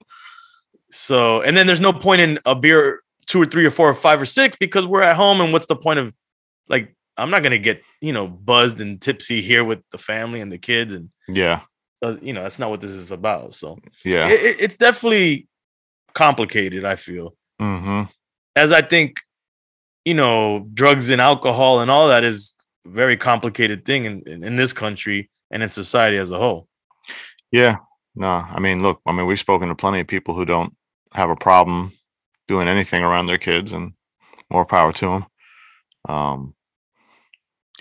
So, 0.90 1.40
and 1.42 1.56
then 1.56 1.66
there's 1.66 1.80
no 1.80 1.92
point 1.92 2.20
in 2.20 2.38
a 2.44 2.54
beer, 2.54 3.00
two 3.26 3.40
or 3.40 3.46
three 3.46 3.64
or 3.64 3.70
four 3.70 3.88
or 3.88 3.94
five 3.94 4.20
or 4.20 4.26
six 4.26 4.56
because 4.56 4.86
we're 4.86 5.02
at 5.02 5.16
home. 5.16 5.40
And 5.40 5.52
what's 5.52 5.66
the 5.66 5.76
point 5.76 5.98
of 5.98 6.12
like, 6.68 6.94
I'm 7.16 7.30
not 7.30 7.42
going 7.42 7.52
to 7.52 7.58
get, 7.58 7.82
you 8.00 8.12
know, 8.12 8.26
buzzed 8.26 8.80
and 8.80 9.00
tipsy 9.00 9.42
here 9.42 9.64
with 9.64 9.80
the 9.90 9.98
family 9.98 10.40
and 10.40 10.50
the 10.50 10.58
kids. 10.58 10.94
And, 10.94 11.10
Yeah. 11.28 11.60
you 12.20 12.32
know, 12.32 12.42
that's 12.42 12.58
not 12.58 12.70
what 12.70 12.80
this 12.80 12.90
is 12.90 13.12
about. 13.12 13.54
So 13.54 13.78
Yeah. 14.04 14.28
it, 14.28 14.40
it- 14.42 14.56
it's 14.60 14.76
definitely 14.76 15.46
complicated, 16.14 16.84
I 16.84 16.96
feel. 16.96 17.34
mm-hmm. 17.60 18.02
As 18.56 18.72
I 18.72 18.82
think, 18.82 19.20
you 20.04 20.14
know, 20.14 20.66
drugs 20.74 21.10
and 21.10 21.20
alcohol 21.20 21.80
and 21.80 21.90
all 21.90 22.08
that 22.08 22.24
is 22.24 22.54
a 22.86 22.88
very 22.90 23.16
complicated 23.16 23.84
thing 23.84 24.04
in, 24.04 24.22
in, 24.26 24.44
in 24.44 24.56
this 24.56 24.72
country 24.72 25.30
and 25.50 25.62
in 25.62 25.68
society 25.68 26.16
as 26.18 26.30
a 26.30 26.38
whole. 26.38 26.66
Yeah. 27.50 27.76
No, 28.14 28.28
I 28.28 28.58
mean, 28.60 28.82
look, 28.82 29.00
I 29.06 29.12
mean, 29.12 29.26
we've 29.26 29.38
spoken 29.38 29.68
to 29.68 29.74
plenty 29.74 30.00
of 30.00 30.06
people 30.06 30.34
who 30.34 30.44
don't 30.44 30.74
have 31.14 31.30
a 31.30 31.36
problem 31.36 31.92
doing 32.48 32.68
anything 32.68 33.02
around 33.04 33.24
their 33.26 33.38
kids, 33.38 33.72
and 33.72 33.92
more 34.50 34.66
power 34.66 34.92
to 34.92 35.06
them. 35.06 35.24
Um, 36.08 36.54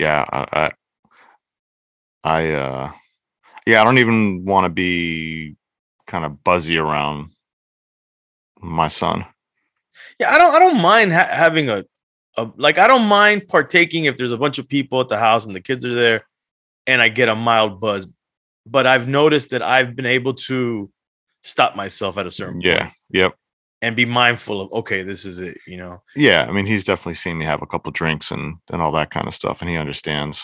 yeah, 0.02 0.26
I, 0.32 0.48
I, 0.64 0.72
I 2.24 2.52
uh, 2.54 2.92
yeah, 3.68 3.82
I 3.82 3.84
don't 3.84 4.00
even 4.00 4.46
want 4.46 4.66
to 4.66 4.70
be 4.70 5.56
kind 6.08 6.26
of 6.26 6.44
buzzy 6.44 6.80
around 6.80 7.30
my 8.60 8.88
son. 8.88 9.26
Yeah, 10.20 10.34
I 10.34 10.40
don't. 10.40 10.56
I 10.56 10.60
don't 10.60 10.82
mind 10.82 11.14
ha- 11.14 11.30
having 11.32 11.70
a, 11.70 11.86
a 12.36 12.50
like. 12.56 12.80
I 12.80 12.88
don't 12.88 13.06
mind 13.06 13.48
partaking 13.48 14.06
if 14.06 14.18
there's 14.18 14.32
a 14.32 14.38
bunch 14.40 14.58
of 14.58 14.68
people 14.68 15.00
at 15.02 15.08
the 15.08 15.20
house 15.20 15.46
and 15.46 15.56
the 15.56 15.62
kids 15.62 15.86
are 15.86 15.94
there, 15.94 16.26
and 16.88 17.00
I 17.00 17.10
get 17.10 17.30
a 17.30 17.36
mild 17.36 17.80
buzz. 17.80 18.08
But 18.66 18.88
I've 18.88 19.08
noticed 19.08 19.52
that 19.52 19.62
I've 19.62 19.96
been 19.96 20.08
able 20.08 20.34
to 20.34 20.90
stop 21.44 21.76
myself 21.76 22.18
at 22.18 22.26
a 22.26 22.32
certain 22.32 22.62
Yeah. 22.62 22.86
point 22.86 22.94
Yep. 23.12 23.36
And 23.82 23.96
be 23.96 24.06
mindful 24.06 24.62
of 24.62 24.72
okay, 24.74 25.04
this 25.04 25.26
is 25.26 25.40
it. 25.40 25.58
You 25.68 25.78
know. 25.78 26.02
Yeah. 26.16 26.46
I 26.48 26.52
mean, 26.52 26.66
he's 26.66 26.84
definitely 26.84 27.16
seen 27.16 27.38
me 27.38 27.46
have 27.46 27.62
a 27.62 27.68
couple 27.68 27.92
drinks 27.92 28.32
and 28.32 28.58
and 28.72 28.82
all 28.82 28.92
that 28.94 29.10
kind 29.12 29.28
of 29.28 29.34
stuff, 29.34 29.62
and 29.62 29.70
he 29.70 29.78
understands. 29.78 30.44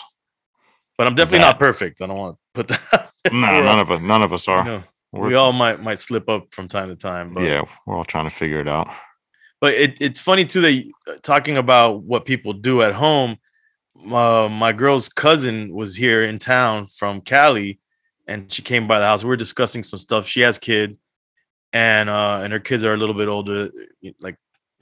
But 0.96 1.06
I'm 1.06 1.14
definitely 1.14 1.46
not 1.46 1.58
perfect. 1.60 2.02
I 2.02 2.06
don't 2.06 2.16
want 2.18 2.36
to 2.36 2.40
put 2.54 2.68
that. 2.68 2.82
out. 3.26 3.32
No, 3.32 3.40
We're 3.58 3.62
none 3.64 3.78
of 3.78 3.90
us, 3.90 4.00
none 4.00 4.22
of 4.22 4.32
us 4.32 4.46
you 4.46 4.52
are. 4.54 4.64
know, 4.64 4.82
We're- 5.12 5.34
all 5.34 5.52
might 5.52 5.80
might 5.82 5.98
slip 6.00 6.28
up 6.28 6.52
from 6.52 6.66
time 6.68 6.88
to 6.88 6.96
time. 6.96 7.34
But 7.34 7.44
yeah, 7.44 7.62
we're 7.86 7.96
all 7.96 8.04
trying 8.04 8.24
to 8.24 8.30
figure 8.34 8.58
it 8.58 8.68
out. 8.68 8.88
but 9.60 9.74
it, 9.74 9.98
it's 10.00 10.20
funny 10.20 10.44
too 10.44 10.60
that 10.62 10.72
you- 10.72 10.92
uh, 11.08 11.14
talking 11.22 11.56
about 11.56 12.02
what 12.02 12.24
people 12.24 12.52
do 12.52 12.82
at 12.82 12.94
home 12.94 13.36
uh, 14.12 14.48
my 14.50 14.72
girl's 14.72 15.08
cousin 15.08 15.72
was 15.74 15.96
here 15.96 16.22
in 16.22 16.38
town 16.38 16.86
from 16.86 17.20
cali 17.20 17.80
and 18.28 18.52
she 18.52 18.62
came 18.62 18.86
by 18.86 18.98
the 19.00 19.04
house 19.04 19.24
we 19.24 19.28
were 19.28 19.36
discussing 19.36 19.82
some 19.82 19.98
stuff 19.98 20.24
she 20.26 20.40
has 20.40 20.56
kids 20.58 20.98
and 21.72 22.08
uh 22.08 22.40
and 22.42 22.52
her 22.52 22.58
kids 22.60 22.84
are 22.84 22.94
a 22.94 22.96
little 22.96 23.14
bit 23.14 23.28
older 23.28 23.70
like 24.20 24.36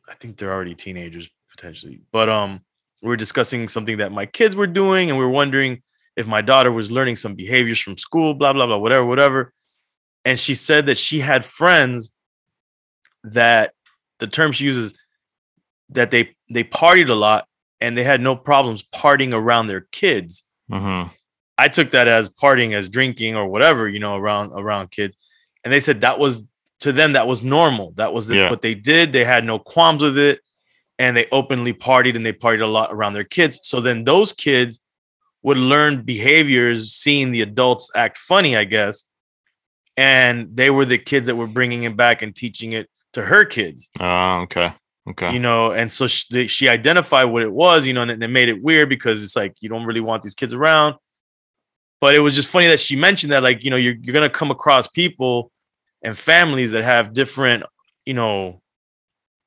i 0.08 0.14
think 0.14 0.36
they're 0.36 0.52
already 0.52 0.74
teenagers 0.74 1.28
potentially 1.50 2.00
but 2.12 2.28
um 2.28 2.60
we 3.02 3.08
were 3.08 3.16
discussing 3.16 3.68
something 3.68 3.98
that 3.98 4.12
my 4.12 4.26
kids 4.26 4.54
were 4.54 4.66
doing 4.66 5.10
and 5.10 5.18
we 5.18 5.24
were 5.24 5.30
wondering 5.30 5.82
if 6.16 6.26
my 6.26 6.40
daughter 6.40 6.72
was 6.72 6.90
learning 6.90 7.16
some 7.16 7.34
behaviors 7.34 7.80
from 7.80 7.96
school 7.96 8.34
blah 8.34 8.52
blah 8.52 8.66
blah 8.66 8.78
whatever 8.78 9.04
whatever 9.04 9.52
and 10.24 10.38
she 10.38 10.54
said 10.54 10.86
that 10.86 10.98
she 10.98 11.20
had 11.20 11.44
friends 11.44 12.12
that 13.24 13.72
the 14.18 14.26
term 14.26 14.52
she 14.52 14.64
uses 14.64 14.94
that 15.90 16.10
they 16.10 16.34
they 16.50 16.64
partied 16.64 17.08
a 17.08 17.14
lot 17.14 17.46
and 17.80 17.96
they 17.96 18.04
had 18.04 18.20
no 18.20 18.34
problems 18.34 18.84
partying 18.94 19.32
around 19.32 19.66
their 19.66 19.82
kids. 19.92 20.46
Mm-hmm. 20.70 21.12
I 21.58 21.68
took 21.68 21.90
that 21.90 22.08
as 22.08 22.28
partying 22.28 22.74
as 22.74 22.88
drinking 22.88 23.36
or 23.36 23.46
whatever, 23.46 23.88
you 23.88 23.98
know, 23.98 24.16
around 24.16 24.52
around 24.52 24.90
kids. 24.90 25.16
And 25.64 25.72
they 25.72 25.80
said 25.80 26.00
that 26.00 26.18
was 26.18 26.44
to 26.80 26.92
them 26.92 27.12
that 27.14 27.26
was 27.26 27.42
normal. 27.42 27.92
That 27.96 28.12
was 28.12 28.26
the, 28.26 28.36
Yeah. 28.36 28.50
what 28.50 28.62
they 28.62 28.74
did. 28.74 29.12
They 29.12 29.24
had 29.24 29.44
no 29.44 29.58
qualms 29.58 30.02
with 30.02 30.18
it 30.18 30.40
and 30.98 31.16
they 31.16 31.26
openly 31.32 31.72
partied 31.72 32.16
and 32.16 32.24
they 32.24 32.32
partied 32.32 32.62
a 32.62 32.66
lot 32.66 32.92
around 32.92 33.14
their 33.14 33.24
kids. 33.24 33.60
So 33.62 33.80
then 33.80 34.04
those 34.04 34.32
kids 34.32 34.80
would 35.42 35.58
learn 35.58 36.02
behaviors 36.02 36.92
seeing 36.94 37.30
the 37.30 37.42
adults 37.42 37.90
act 37.94 38.16
funny, 38.18 38.56
I 38.56 38.64
guess. 38.64 39.04
And 39.96 40.54
they 40.54 40.68
were 40.70 40.84
the 40.84 40.98
kids 40.98 41.26
that 41.28 41.36
were 41.36 41.46
bringing 41.46 41.84
it 41.84 41.96
back 41.96 42.20
and 42.22 42.34
teaching 42.36 42.72
it 42.72 42.88
to 43.14 43.22
her 43.22 43.44
kids 43.46 43.88
Uh, 43.98 44.40
okay. 44.42 44.72
Okay. 45.08 45.32
you 45.32 45.38
know 45.38 45.70
and 45.70 45.90
so 45.90 46.06
she, 46.08 46.48
she 46.48 46.68
identified 46.68 47.26
what 47.26 47.42
it 47.42 47.52
was 47.52 47.86
you 47.86 47.92
know 47.94 48.02
and 48.02 48.10
it- 48.10 48.22
it 48.22 48.28
made 48.28 48.48
it 48.50 48.60
weird 48.62 48.88
because 48.90 49.22
it's 49.24 49.36
like 49.36 49.54
you 49.60 49.68
don't 49.70 49.84
really 49.86 50.00
want 50.00 50.22
these 50.22 50.34
kids 50.34 50.52
around 50.52 50.96
but 52.00 52.14
it 52.14 52.18
was 52.18 52.34
just 52.34 52.50
funny 52.50 52.66
that 52.66 52.80
she 52.80 52.94
mentioned 52.96 53.32
that 53.32 53.42
like 53.42 53.64
you 53.64 53.70
know 53.70 53.76
you're, 53.76 53.94
you're 54.02 54.12
gonna 54.12 54.28
come 54.28 54.50
across 54.50 54.86
people 54.88 55.50
and 56.02 56.16
families 56.16 56.72
that 56.72 56.84
have 56.84 57.12
different 57.12 57.64
you 58.04 58.14
know 58.14 58.60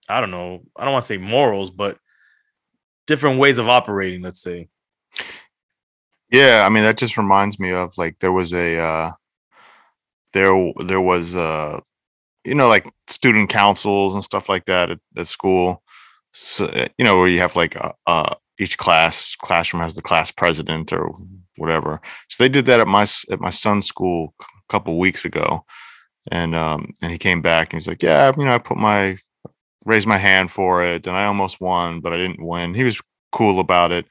i 0.08 0.20
don't 0.20 0.32
know 0.32 0.62
i 0.78 0.84
don't 0.84 0.94
want 0.94 1.04
to 1.04 1.08
say 1.08 1.18
morals 1.18 1.72
but 1.72 1.98
different 3.08 3.40
ways 3.40 3.58
of 3.58 3.70
operating 3.70 4.22
let's 4.22 4.42
say 4.42 4.68
Yeah, 6.32 6.64
I 6.66 6.70
mean 6.70 6.84
that 6.84 6.98
just 6.98 7.18
reminds 7.18 7.60
me 7.60 7.72
of 7.72 7.94
like 7.98 8.20
there 8.20 8.32
was 8.32 8.54
a 8.54 8.78
uh 8.78 9.12
there 10.34 10.72
there 10.86 11.02
was 11.02 11.36
uh 11.36 11.80
you 12.46 12.56
know 12.56 12.68
like 12.68 12.88
student 13.08 13.50
councils 13.50 14.14
and 14.16 14.24
stuff 14.24 14.50
like 14.50 14.66
that 14.66 14.92
at, 14.92 15.00
at 15.18 15.28
school. 15.28 15.82
So 16.32 16.72
you 16.98 17.06
know 17.06 17.18
where 17.18 17.28
you 17.28 17.40
have 17.40 17.56
like 17.56 17.76
uh, 17.76 17.94
uh 18.06 18.36
each 18.60 18.78
class 18.78 19.36
classroom 19.42 19.82
has 19.82 19.96
the 19.96 20.02
class 20.02 20.32
president 20.32 20.94
or 20.94 21.16
whatever. 21.58 22.02
So 22.30 22.44
they 22.44 22.50
did 22.50 22.66
that 22.68 22.80
at 22.80 22.88
my 22.88 23.08
at 23.32 23.40
my 23.40 23.50
son's 23.50 23.88
school 23.88 24.36
a 24.40 24.72
couple 24.72 25.00
weeks 25.00 25.26
ago. 25.26 25.66
And 26.32 26.56
um 26.56 26.94
and 27.02 27.12
he 27.12 27.18
came 27.18 27.42
back 27.42 27.72
and 27.74 27.82
he's 27.82 27.88
like, 27.88 28.04
"Yeah, 28.04 28.32
you 28.38 28.46
know, 28.46 28.54
I 28.56 28.58
put 28.60 28.78
my 28.78 29.18
raised 29.86 30.08
my 30.08 30.18
hand 30.18 30.52
for 30.52 30.84
it 30.84 31.08
and 31.08 31.16
I 31.16 31.26
almost 31.26 31.62
won, 31.62 32.02
but 32.02 32.14
I 32.14 32.18
didn't 32.18 32.44
win." 32.46 32.74
He 32.74 32.84
was 32.84 33.02
cool 33.32 33.60
about 33.60 33.92
it 33.92 34.06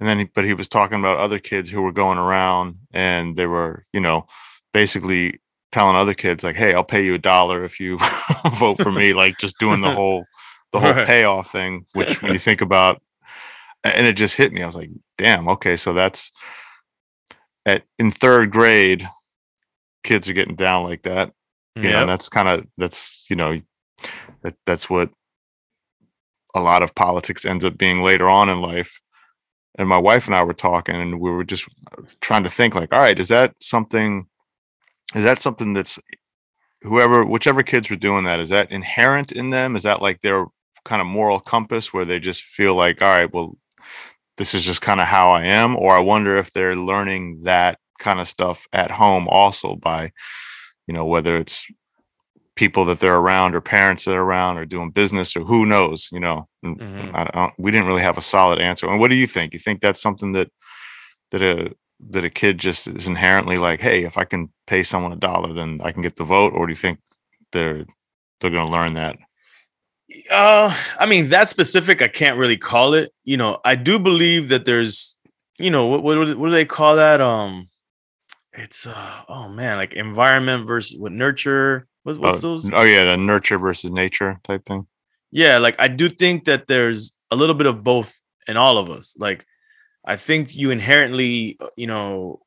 and 0.00 0.08
then 0.08 0.18
he, 0.20 0.24
but 0.24 0.44
he 0.44 0.54
was 0.54 0.66
talking 0.68 0.98
about 0.98 1.18
other 1.18 1.38
kids 1.38 1.70
who 1.70 1.82
were 1.82 1.92
going 1.92 2.18
around 2.18 2.76
and 2.92 3.36
they 3.36 3.46
were 3.46 3.84
you 3.92 4.00
know 4.00 4.26
basically 4.72 5.40
telling 5.72 5.96
other 5.96 6.14
kids 6.14 6.42
like 6.42 6.56
hey 6.56 6.72
i'll 6.74 6.82
pay 6.84 7.04
you 7.04 7.14
a 7.14 7.18
dollar 7.18 7.64
if 7.64 7.78
you 7.78 7.98
vote 8.54 8.76
for 8.76 8.90
me 8.90 9.12
like 9.12 9.36
just 9.38 9.58
doing 9.58 9.80
the 9.80 9.90
whole 9.94 10.24
the 10.72 10.80
whole 10.80 10.92
Right. 10.92 11.06
payoff 11.06 11.50
thing 11.50 11.84
which 11.92 12.22
when 12.22 12.32
you 12.32 12.38
think 12.48 12.60
about 12.60 13.02
and 13.84 14.06
it 14.06 14.16
just 14.16 14.36
hit 14.36 14.52
me 14.52 14.62
i 14.62 14.66
was 14.66 14.76
like 14.76 14.90
damn 15.18 15.48
okay 15.48 15.76
so 15.76 15.92
that's 15.92 16.32
at 17.66 17.82
in 17.98 18.10
third 18.10 18.50
grade 18.50 19.08
kids 20.02 20.28
are 20.28 20.32
getting 20.34 20.56
down 20.56 20.84
like 20.84 21.02
that 21.02 21.32
you 21.82 21.90
know 21.90 21.96
yeah 21.96 22.00
and 22.00 22.08
that's 22.08 22.28
kind 22.28 22.48
of 22.48 22.66
that's 22.78 23.26
you 23.28 23.36
know 23.36 23.60
that 24.42 24.54
that's 24.66 24.88
what 24.88 25.10
a 26.54 26.60
lot 26.60 26.82
of 26.82 26.94
politics 26.94 27.44
ends 27.44 27.64
up 27.64 27.78
being 27.78 28.02
later 28.02 28.28
on 28.28 28.48
in 28.48 28.60
life. 28.60 29.00
And 29.78 29.88
my 29.88 29.98
wife 29.98 30.26
and 30.26 30.34
i 30.34 30.42
were 30.42 30.52
talking 30.52 30.96
and 30.96 31.20
we 31.20 31.30
were 31.30 31.44
just 31.44 31.68
trying 32.20 32.42
to 32.44 32.50
think 32.50 32.74
like 32.74 32.92
all 32.92 32.98
right 33.00 33.18
is 33.18 33.28
that 33.28 33.54
something 33.60 34.26
is 35.14 35.22
that 35.22 35.40
something 35.40 35.72
that's 35.74 35.98
whoever 36.82 37.24
whichever 37.24 37.62
kids 37.62 37.88
were 37.88 37.96
doing 37.96 38.24
that 38.24 38.40
is 38.40 38.48
that 38.48 38.70
inherent 38.72 39.32
in 39.32 39.50
them? 39.50 39.76
Is 39.76 39.84
that 39.84 40.02
like 40.02 40.20
their 40.22 40.46
kind 40.84 41.00
of 41.00 41.06
moral 41.06 41.40
compass 41.40 41.92
where 41.92 42.04
they 42.04 42.18
just 42.18 42.42
feel 42.42 42.74
like 42.74 43.00
all 43.00 43.08
right 43.08 43.32
well 43.32 43.56
this 44.38 44.54
is 44.54 44.64
just 44.64 44.80
kind 44.80 45.00
of 45.00 45.06
how 45.06 45.30
i 45.30 45.44
am 45.44 45.76
or 45.76 45.94
i 45.94 46.00
wonder 46.00 46.38
if 46.38 46.50
they're 46.50 46.76
learning 46.76 47.42
that 47.42 47.78
kind 47.98 48.18
of 48.18 48.26
stuff 48.26 48.66
at 48.72 48.90
home 48.90 49.28
also 49.28 49.76
by 49.76 50.10
you 50.90 50.94
know 50.96 51.06
whether 51.06 51.36
it's 51.36 51.66
people 52.56 52.84
that 52.86 52.98
they're 52.98 53.22
around 53.24 53.54
or 53.54 53.60
parents 53.60 54.04
that 54.04 54.16
are 54.16 54.24
around 54.24 54.58
or 54.58 54.66
doing 54.66 54.90
business 54.90 55.36
or 55.36 55.42
who 55.44 55.64
knows 55.64 56.08
you 56.10 56.18
know 56.18 56.48
Mhm. 56.64 57.14
I 57.14 57.22
don't, 57.32 57.54
we 57.58 57.70
didn't 57.70 57.86
really 57.86 58.02
have 58.02 58.18
a 58.18 58.28
solid 58.34 58.58
answer 58.58 58.88
and 58.88 58.98
what 58.98 59.10
do 59.10 59.14
you 59.14 59.28
think 59.28 59.52
you 59.52 59.60
think 59.60 59.80
that's 59.80 60.02
something 60.02 60.32
that 60.32 60.48
that 61.30 61.42
a 61.42 61.54
that 62.14 62.24
a 62.24 62.30
kid 62.40 62.58
just 62.58 62.88
is 62.88 63.06
inherently 63.06 63.56
like 63.56 63.80
hey 63.80 64.02
if 64.02 64.18
i 64.18 64.24
can 64.24 64.42
pay 64.66 64.82
someone 64.82 65.12
a 65.12 65.16
dollar 65.30 65.52
then 65.54 65.80
i 65.84 65.92
can 65.92 66.02
get 66.02 66.16
the 66.16 66.24
vote 66.24 66.52
or 66.56 66.66
do 66.66 66.72
you 66.72 66.82
think 66.86 66.98
they're 67.52 67.86
they're 68.40 68.50
going 68.56 68.66
to 68.66 68.72
learn 68.78 68.94
that 68.94 69.16
Uh, 70.28 70.74
I 70.98 71.06
mean 71.06 71.28
that 71.28 71.48
specific, 71.48 72.02
I 72.02 72.08
can't 72.08 72.36
really 72.36 72.56
call 72.58 72.94
it. 72.94 73.12
You 73.22 73.36
know, 73.36 73.52
I 73.64 73.76
do 73.76 73.96
believe 74.10 74.48
that 74.48 74.64
there's, 74.64 75.14
you 75.56 75.70
know, 75.70 75.86
what 75.86 76.02
what, 76.02 76.18
what 76.18 76.36
what 76.38 76.48
do 76.48 76.52
they 76.52 76.64
call 76.66 76.96
that? 76.96 77.20
Um, 77.20 77.69
it's 78.60 78.86
uh, 78.86 79.22
oh 79.28 79.48
man, 79.48 79.78
like 79.78 79.94
environment 79.94 80.66
versus 80.66 80.98
what 80.98 81.12
nurture. 81.12 81.86
What's 82.02 82.18
what's 82.18 82.38
oh, 82.38 82.56
those? 82.56 82.70
oh 82.72 82.82
yeah 82.82 83.04
the 83.04 83.16
nurture 83.16 83.58
versus 83.58 83.90
nature 83.90 84.40
type 84.44 84.64
thing 84.64 84.86
Yeah, 85.30 85.58
like 85.58 85.76
I 85.78 85.88
do 85.88 86.08
think 86.08 86.44
that 86.44 86.66
there's 86.66 87.12
a 87.30 87.36
little 87.36 87.54
bit 87.54 87.66
of 87.66 87.82
both 87.82 88.20
in 88.46 88.56
all 88.56 88.78
of 88.78 88.90
us. 88.90 89.14
Like 89.18 89.44
I 90.04 90.16
think 90.16 90.54
you 90.54 90.70
inherently, 90.70 91.56
uh, 91.60 91.68
you 91.76 91.86
know, 91.86 92.40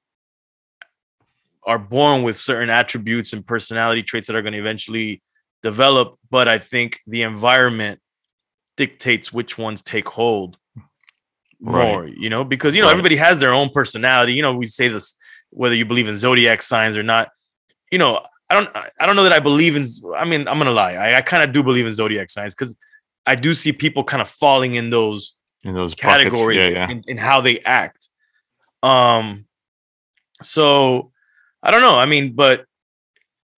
are 1.66 1.80
born 1.80 2.24
with 2.24 2.38
certain 2.38 2.70
attributes 2.70 3.34
and 3.34 3.46
personality 3.46 4.04
traits 4.04 4.28
that 4.28 4.36
are 4.36 4.42
going 4.42 4.54
to 4.54 4.60
eventually 4.60 5.22
develop. 5.62 6.18
But 6.30 6.48
I 6.48 6.58
think 6.58 7.00
the 7.08 7.22
environment 7.22 8.00
dictates 8.76 9.32
which 9.32 9.58
ones 9.58 9.82
take 9.82 10.08
hold 10.10 10.58
Right. 11.62 11.94
more, 11.94 12.08
you 12.08 12.30
know, 12.30 12.44
because, 12.44 12.76
you 12.76 12.82
know, 12.82 12.88
Right. 12.88 12.92
everybody 12.94 13.16
has 13.16 13.40
their 13.40 13.54
own 13.54 13.70
personality. 13.70 14.34
You 14.34 14.42
know, 14.42 14.54
we 14.56 14.68
say 14.68 14.90
this 14.90 15.16
whether 15.54 15.76
you 15.76 15.86
believe 15.86 16.08
in 16.08 16.18
zodiac 16.18 16.62
signs 16.62 16.98
or 16.98 17.04
not. 17.04 17.30
You 17.92 17.98
know, 18.00 18.22
I 18.50 18.56
don't, 18.56 18.70
I- 18.76 19.06
don't 19.06 19.16
know 19.16 19.24
that 19.24 19.34
I 19.34 19.40
believe 19.40 19.76
in, 19.76 19.86
I 20.16 20.26
mean, 20.26 20.48
I'm 20.48 20.58
going 20.58 20.66
to 20.68 20.72
lie. 20.74 20.94
I, 20.94 21.18
I 21.18 21.22
kind 21.22 21.44
of 21.44 21.52
do 21.54 21.64
believe 21.64 21.86
in 21.86 21.94
zodiac 21.94 22.30
signs 22.30 22.54
because 22.56 22.78
I 23.26 23.36
do 23.36 23.54
see 23.54 23.72
people 23.72 24.04
kind 24.04 24.22
of 24.22 24.30
falling 24.30 24.74
in 24.76 24.90
those 24.90 25.34
In 25.66 25.74
those 25.74 25.96
categories 25.96 26.58
Yeah, 26.58 26.70
yeah. 26.70 26.90
In, 26.90 27.04
in 27.08 27.18
how 27.18 27.42
they 27.42 27.60
act. 27.60 28.10
Um, 28.82 29.46
so 30.42 31.12
I 31.62 31.72
don't 31.72 31.82
know. 31.82 31.96
I 31.98 32.06
mean, 32.06 32.34
but 32.34 32.66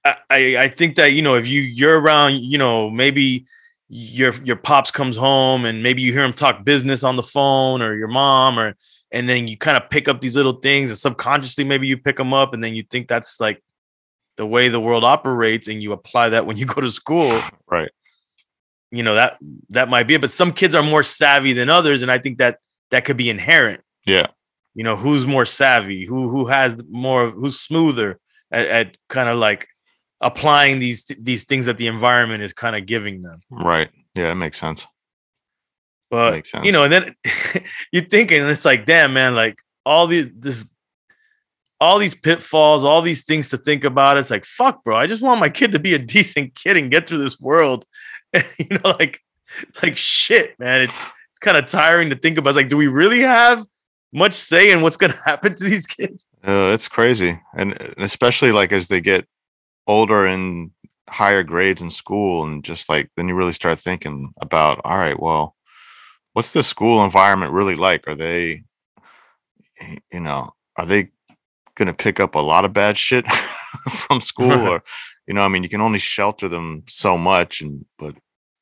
I, 0.03 0.15
I 0.29 0.57
I 0.57 0.67
think 0.69 0.95
that 0.97 1.13
you 1.13 1.23
know 1.23 1.35
if 1.35 1.47
you 1.47 1.61
you're 1.61 1.99
around, 1.99 2.41
you 2.43 2.59
know, 2.59 2.91
maybe 2.91 3.47
your 3.89 4.33
your 4.43 4.55
pops 4.55 4.91
comes 4.91 5.17
home 5.17 5.65
and 5.65 5.81
maybe 5.81 6.01
you 6.03 6.11
hear 6.13 6.23
him 6.23 6.33
talk 6.33 6.63
business 6.63 7.03
on 7.03 7.15
the 7.15 7.23
phone 7.23 7.81
or 7.81 7.95
your 7.95 8.07
mom 8.07 8.59
or 8.59 8.75
and 9.15 9.27
then 9.29 9.47
you 9.47 9.57
kind 9.57 9.77
of 9.77 9.89
pick 9.89 10.07
up 10.09 10.19
these 10.21 10.35
little 10.35 10.57
things 10.67 10.89
and 10.91 10.99
subconsciously 10.99 11.63
maybe 11.63 11.87
you 11.87 11.97
pick 11.97 12.17
them 12.17 12.33
up 12.33 12.53
and 12.53 12.61
then 12.63 12.75
you 12.75 12.83
think 12.83 13.07
that's 13.07 13.39
like 13.39 13.63
the 14.37 14.45
way 14.45 14.67
the 14.69 14.79
world 14.79 15.03
operates 15.05 15.67
and 15.69 15.81
you 15.81 15.91
apply 15.93 16.29
that 16.29 16.45
when 16.45 16.57
you 16.57 16.65
go 16.75 16.81
to 16.81 16.91
school 16.91 17.39
Right. 17.67 17.89
you 18.91 19.03
know 19.03 19.15
that 19.15 19.37
that 19.69 19.87
might 19.89 20.03
be 20.07 20.15
it 20.15 20.21
but 20.21 20.31
some 20.31 20.51
kids 20.51 20.75
are 20.75 20.83
more 20.83 21.03
savvy 21.03 21.53
than 21.53 21.69
others 21.69 22.01
and 22.03 22.11
i 22.11 22.19
think 22.19 22.37
that 22.39 22.59
that 22.91 23.05
could 23.05 23.17
be 23.17 23.29
inherent 23.29 23.81
Yeah. 24.05 24.27
you 24.73 24.83
know 24.83 24.95
who's 24.97 25.25
more 25.25 25.45
savvy 25.45 26.05
who 26.05 26.29
who 26.29 26.45
has 26.47 26.75
more 26.89 27.29
who's 27.31 27.59
smoother 27.59 28.19
at, 28.51 28.65
at 28.67 28.97
kind 29.09 29.29
of 29.29 29.37
like 29.37 29.67
applying 30.21 30.79
these 30.79 31.05
these 31.19 31.45
things 31.45 31.65
that 31.67 31.77
the 31.77 31.87
environment 31.87 32.43
is 32.43 32.53
kind 32.53 32.75
of 32.75 32.85
giving 32.85 33.21
them 33.21 33.41
Right. 33.49 33.89
Yeah, 34.15 34.31
it 34.31 34.35
makes 34.35 34.57
sense. 34.57 34.87
But 36.09 36.47
you 36.63 36.71
know 36.71 36.83
and 36.83 36.93
then 36.93 37.15
you're 37.91 38.05
thinking 38.05 38.41
and 38.41 38.49
it's 38.49 38.65
like 38.65 38.85
damn 38.85 39.13
man 39.13 39.35
like 39.35 39.59
all 39.85 40.07
the 40.07 40.31
this 40.35 40.71
all 41.81 41.97
these 41.97 42.15
pitfalls 42.15 42.83
all 42.83 43.01
these 43.01 43.23
things 43.23 43.49
to 43.49 43.57
think 43.57 43.83
about 43.83 44.17
it's 44.17 44.31
like 44.31 44.45
fuck 44.45 44.83
bro 44.83 44.95
i 44.95 45.07
just 45.07 45.21
want 45.21 45.39
my 45.39 45.49
kid 45.49 45.71
to 45.71 45.79
be 45.79 45.93
a 45.93 45.99
decent 46.15 46.55
kid 46.55 46.77
and 46.77 46.91
get 46.91 47.07
through 47.07 47.19
this 47.19 47.39
world. 47.39 47.85
You 48.59 48.79
know 48.83 48.95
like 48.99 49.21
it's 49.61 49.81
like 49.81 49.95
shit 49.95 50.59
man 50.59 50.81
it's 50.81 50.99
it's 51.29 51.39
kind 51.39 51.55
of 51.55 51.67
tiring 51.67 52.09
to 52.09 52.17
think 52.17 52.37
about 52.37 52.49
it's 52.49 52.57
like 52.57 52.67
do 52.67 52.75
we 52.75 52.87
really 52.87 53.21
have 53.21 53.65
much 54.15 54.33
say 54.33 54.71
in 54.71 54.81
what's 54.81 54.97
going 54.97 55.11
to 55.11 55.21
happen 55.25 55.53
to 55.55 55.63
these 55.63 55.85
kids? 55.85 56.25
Uh, 56.47 56.71
it's 56.73 56.87
crazy, 56.87 57.39
and 57.55 57.79
and 57.79 57.99
especially 57.99 58.51
like 58.51 58.71
as 58.71 58.87
they 58.87 59.01
get 59.01 59.27
older 59.87 60.25
and 60.25 60.71
higher 61.09 61.43
grades 61.43 61.81
in 61.81 61.89
school, 61.89 62.43
and 62.43 62.63
just 62.63 62.89
like 62.89 63.09
then 63.17 63.27
you 63.27 63.35
really 63.35 63.53
start 63.53 63.77
thinking 63.77 64.33
about, 64.41 64.81
all 64.83 64.97
right, 64.97 65.19
well, 65.19 65.54
what's 66.35 66.51
the 66.51 66.63
school 66.63 67.03
environment 67.03 67.53
really 67.53 67.77
like? 67.77 68.09
Are 68.09 68.15
they, 68.15 68.63
you 70.11 70.19
know, 70.19 70.51
are 70.75 70.85
they 70.85 71.09
going 71.75 71.87
to 71.87 71.93
pick 71.93 72.19
up 72.19 72.35
a 72.35 72.39
lot 72.39 72.65
of 72.65 72.73
bad 72.73 72.97
shit 72.97 73.25
from 73.89 74.19
school, 74.19 74.51
or 74.67 74.83
you 75.27 75.33
know, 75.33 75.41
I 75.41 75.47
mean, 75.47 75.63
you 75.63 75.69
can 75.69 75.81
only 75.81 75.97
shelter 75.97 76.49
them 76.49 76.83
so 76.87 77.17
much, 77.17 77.61
and 77.61 77.85
but 77.97 78.15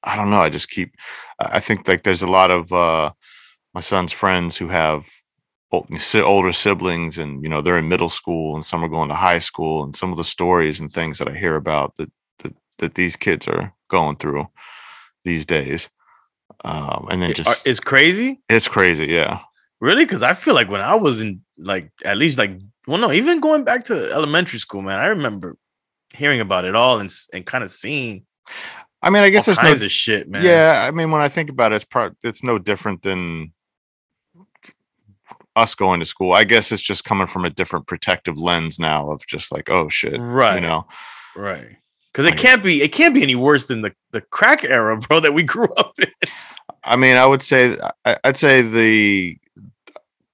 I 0.04 0.16
don't 0.16 0.30
know. 0.30 0.38
I 0.40 0.50
just 0.50 0.70
keep. 0.70 0.94
I 1.40 1.60
think 1.60 1.88
like 1.88 2.04
there's 2.04 2.22
a 2.22 2.28
lot 2.28 2.52
of 2.52 2.72
uh 2.72 3.12
my 3.74 3.82
son's 3.82 4.12
friends 4.12 4.56
who 4.56 4.68
have 4.68 5.08
ol- 5.72 5.88
older 6.24 6.54
siblings 6.54 7.18
and 7.18 7.44
you 7.44 7.50
know 7.50 7.60
they're 7.60 7.80
in 7.80 7.90
middle 7.90 8.10
school 8.10 8.54
and 8.54 8.64
some 8.64 8.86
are 8.86 8.90
going 8.90 9.10
to 9.10 9.16
high 9.16 9.40
school 9.40 9.84
and 9.84 9.96
some 9.96 10.12
of 10.12 10.18
the 10.18 10.24
stories 10.24 10.80
and 10.80 10.92
things 10.92 11.18
that 11.18 11.28
i 11.28 11.34
hear 11.34 11.56
about 11.56 11.98
that 11.98 12.12
that, 12.40 12.54
that 12.78 12.94
these 12.94 13.16
kids 13.16 13.48
are 13.48 13.74
going 13.90 14.16
through 14.16 14.46
these 15.26 15.46
days 15.46 15.90
um 16.64 17.08
and 17.10 17.22
then 17.22 17.34
just 17.34 17.66
it's 17.68 17.80
crazy? 17.80 18.42
It's 18.50 18.68
crazy 18.68 19.08
yeah. 19.08 19.42
Really? 19.80 20.06
Because 20.06 20.24
i 20.24 20.34
feel 20.34 20.56
like 20.56 20.70
when 20.70 20.82
i 20.82 20.96
was 20.96 21.22
in 21.22 21.42
like 21.58 21.92
at 22.06 22.18
least 22.18 22.38
like 22.38 22.52
well 22.88 22.98
no 22.98 23.12
even 23.12 23.40
going 23.40 23.64
back 23.64 23.84
to 23.86 24.12
elementary 24.12 24.60
school 24.60 24.82
man 24.82 25.00
i 25.00 25.06
remember 25.06 25.58
hearing 26.14 26.42
about 26.42 26.66
it 26.66 26.76
all 26.76 27.00
and, 27.00 27.12
and 27.34 27.46
kind 27.46 27.64
of 27.64 27.70
seeing 27.70 28.26
i 29.02 29.10
mean 29.10 29.24
i 29.24 29.30
guess 29.30 29.48
it's 29.48 29.62
no 29.62 29.68
kinds 29.68 29.82
of 29.82 29.92
shit 29.92 30.30
man. 30.30 30.44
Yeah 30.44 30.86
i 30.88 30.92
mean 30.92 31.12
when 31.12 31.22
i 31.22 31.28
think 31.28 31.50
about 31.50 31.74
it 31.74 31.76
it's 31.76 31.86
part 31.86 32.16
it's 32.24 32.44
no 32.44 32.58
different 32.58 33.02
than 33.02 33.52
us 35.56 35.76
going 35.76 36.00
to 36.00 36.06
school. 36.06 36.34
I 36.34 36.44
guess 36.44 36.72
it's 36.72 36.82
just 36.82 37.04
coming 37.04 37.28
from 37.28 37.46
a 37.46 37.50
different 37.50 37.88
protective 37.88 38.40
lens 38.40 38.80
now 38.80 39.12
of 39.12 39.26
just 39.28 39.52
like 39.52 39.70
oh 39.70 39.90
shit 39.90 40.20
right. 40.20 40.56
you 40.56 40.62
know? 40.62 40.88
Right. 41.36 41.78
Because 42.14 42.32
it 42.32 42.38
can't 42.38 42.64
be 42.64 42.84
it 42.84 42.90
can't 42.90 43.14
be 43.14 43.24
any 43.24 43.36
worse 43.36 43.68
than 43.68 43.82
the, 43.82 43.94
the 44.12 44.22
crack 44.22 44.64
era, 44.64 44.98
bro, 44.98 45.20
that 45.20 45.34
we 45.34 45.42
grew 45.44 45.74
up 45.78 45.98
in. 45.98 46.12
I 46.84 46.96
mean, 46.96 47.18
I 47.18 47.26
would 47.26 47.42
say 47.42 47.78
I'd 48.24 48.38
say 48.38 48.62
the 48.62 49.38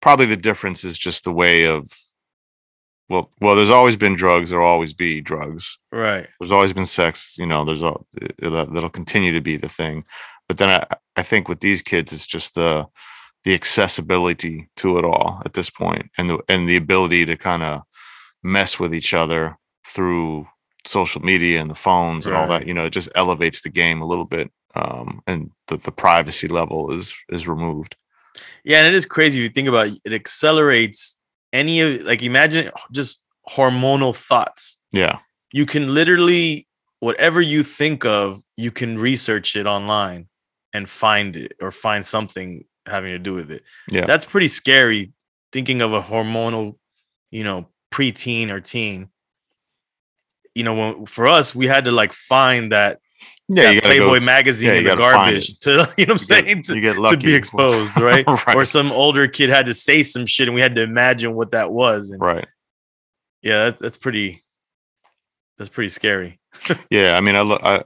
probably 0.02 0.26
the 0.26 0.38
difference 0.38 0.84
is 0.84 0.98
just 0.98 1.24
the 1.24 1.32
way 1.32 1.66
of 1.66 1.92
well, 3.08 3.32
well. 3.42 3.56
There's 3.56 3.70
always 3.70 3.96
been 3.96 4.16
drugs. 4.16 4.50
There'll 4.50 4.68
always 4.68 4.94
be 4.94 5.22
drugs. 5.22 5.80
Right. 5.92 6.28
There's 6.40 6.52
always 6.52 6.74
been 6.74 6.86
sex. 6.86 7.38
You 7.40 7.46
know, 7.46 7.66
there's 7.66 7.82
all 7.82 8.06
uh, 8.22 8.66
that'll 8.66 8.90
continue 8.90 9.32
to 9.32 9.42
be 9.42 9.58
the 9.58 9.70
thing. 9.70 10.06
But 10.48 10.58
then 10.58 10.70
I, 10.70 10.86
I 11.16 11.24
think 11.24 11.48
with 11.48 11.62
these 11.62 11.82
kids, 11.82 12.12
it's 12.12 12.28
just 12.28 12.56
the 12.56 12.88
the 13.46 13.54
accessibility 13.54 14.68
to 14.76 14.98
it 14.98 15.06
all 15.06 15.42
at 15.46 15.54
this 15.54 15.70
point, 15.70 16.12
and 16.18 16.30
the 16.30 16.40
and 16.50 16.68
the 16.68 16.76
ability 16.76 17.26
to 17.26 17.38
kind 17.38 17.64
of 17.64 17.84
mess 18.44 18.80
with 18.80 18.94
each 18.94 19.14
other 19.14 19.58
through 19.88 20.48
social 20.86 21.22
media 21.22 21.62
and 21.62 21.70
the 21.70 21.76
phones 21.76 22.26
and 22.26 22.36
all 22.36 22.48
that, 22.48 22.68
you 22.68 22.74
know, 22.74 22.86
it 22.86 22.92
just 22.92 23.10
elevates 23.16 23.62
the 23.62 23.70
game 23.70 24.02
a 24.02 24.08
little 24.08 24.26
bit, 24.26 24.52
um, 24.76 25.22
and 25.28 25.52
the 25.68 25.78
the 25.78 25.92
privacy 25.92 26.48
level 26.48 26.92
is 26.92 27.14
is 27.30 27.48
removed. 27.48 27.96
Yeah, 28.64 28.80
and 28.80 28.88
it 28.88 28.94
is 28.94 29.06
crazy 29.06 29.40
if 29.40 29.44
you 29.44 29.50
think 29.50 29.68
about 29.68 29.88
it, 29.88 30.00
it 30.06 30.14
accelerates 30.14 31.18
any 31.52 31.82
of 31.82 32.02
like 32.04 32.22
imagine 32.22 32.72
just 32.92 33.24
hormonal 33.50 34.16
thoughts. 34.16 34.78
Yeah, 34.92 35.20
You 35.52 35.66
can 35.66 35.94
literally 35.94 36.68
whatever 37.00 37.42
you 37.42 37.64
think 37.64 38.06
of, 38.06 38.42
you 38.58 38.72
can 38.72 39.00
research 39.00 39.56
it 39.56 39.66
online 39.66 40.28
and 40.74 40.90
find 40.90 41.36
it 41.36 41.54
or 41.62 41.72
find 41.72 42.06
something 42.06 42.64
having 42.86 43.12
to 43.12 43.20
do 43.20 43.34
with 43.34 43.52
it. 43.52 43.64
Yeah. 43.90 44.06
That's 44.06 44.26
pretty 44.26 44.48
scary 44.48 45.14
thinking 45.52 45.82
of 45.82 45.94
a 45.94 46.02
hormonal, 46.02 46.76
you 47.32 47.44
know, 47.44 47.68
preteen 47.92 48.50
or 48.50 48.60
teen. 48.60 49.10
You 50.60 50.66
know, 50.66 50.74
when 50.74 51.06
for 51.06 51.26
us, 51.26 51.56
we 51.56 51.68
had 51.68 51.86
to 51.86 51.92
like 51.92 52.12
find 52.12 52.74
that, 52.74 53.00
yeah. 53.48 53.76
that 53.76 53.84
Playboy 53.84 54.20
go, 54.20 54.26
magazine 54.26 54.72
yeah, 54.72 54.76
in 54.76 54.84
the 54.84 54.96
garbage 54.98 55.58
to, 55.60 55.72
you 55.98 56.06
know 56.06 56.16
what 56.16 56.16
I'm 56.16 56.18
saying? 56.18 56.64
To, 56.64 56.82
get 56.82 56.96
to 56.96 57.16
be 57.16 57.34
exposed, 57.42 57.98
right? 57.98 58.28
right, 58.28 58.56
Or 58.58 58.66
some 58.66 58.92
older 58.92 59.26
kid 59.30 59.50
had 59.50 59.68
to 59.68 59.74
say 59.74 60.04
some 60.04 60.26
shit 60.26 60.50
and 60.50 60.56
we 60.56 60.60
had 60.60 60.76
to 60.76 60.82
imagine 60.82 61.34
what 61.34 61.52
that 61.52 61.72
was. 61.72 62.10
And 62.10 62.22
right. 62.22 62.46
yeah, 63.42 63.70
that, 63.70 63.80
that's 63.80 63.96
pretty, 63.96 64.44
that's 65.58 65.70
pretty 65.70 65.90
scary. 65.90 66.42
Yeah, 66.90 67.16
I 67.16 67.22
mean, 67.22 67.38
I 67.38 67.42
look, 67.42 67.64
I, 67.64 67.82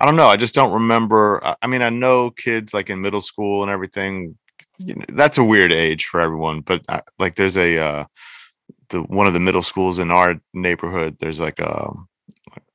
I 0.00 0.04
don't 0.04 0.16
know. 0.16 0.26
I 0.26 0.36
just 0.36 0.54
don't 0.54 0.72
remember. 0.72 1.44
I, 1.44 1.54
I 1.62 1.66
mean, 1.68 1.82
I 1.82 1.90
know 1.90 2.30
kids 2.30 2.74
like 2.74 2.90
in 2.90 3.00
middle 3.00 3.20
school 3.20 3.62
and 3.62 3.70
everything. 3.70 4.36
You 4.78 4.96
know, 4.96 5.04
that's 5.12 5.38
a 5.38 5.44
weird 5.44 5.72
age 5.72 6.06
for 6.06 6.20
everyone, 6.20 6.60
but 6.60 6.82
I, 6.88 7.02
like, 7.18 7.36
there's 7.36 7.56
a 7.56 7.78
uh, 7.78 8.04
the 8.88 9.02
one 9.02 9.26
of 9.26 9.34
the 9.34 9.40
middle 9.40 9.62
schools 9.62 9.98
in 9.98 10.10
our 10.10 10.40
neighborhood. 10.54 11.16
There's 11.18 11.40
like 11.40 11.58
a 11.60 11.90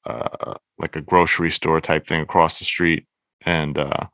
uh, 0.05 0.55
like 0.77 0.95
a 0.95 1.01
grocery 1.01 1.49
store 1.49 1.81
type 1.81 2.07
thing 2.07 2.21
across 2.21 2.59
the 2.59 2.65
street, 2.65 3.05
and 3.45 3.77
uh, 3.77 4.07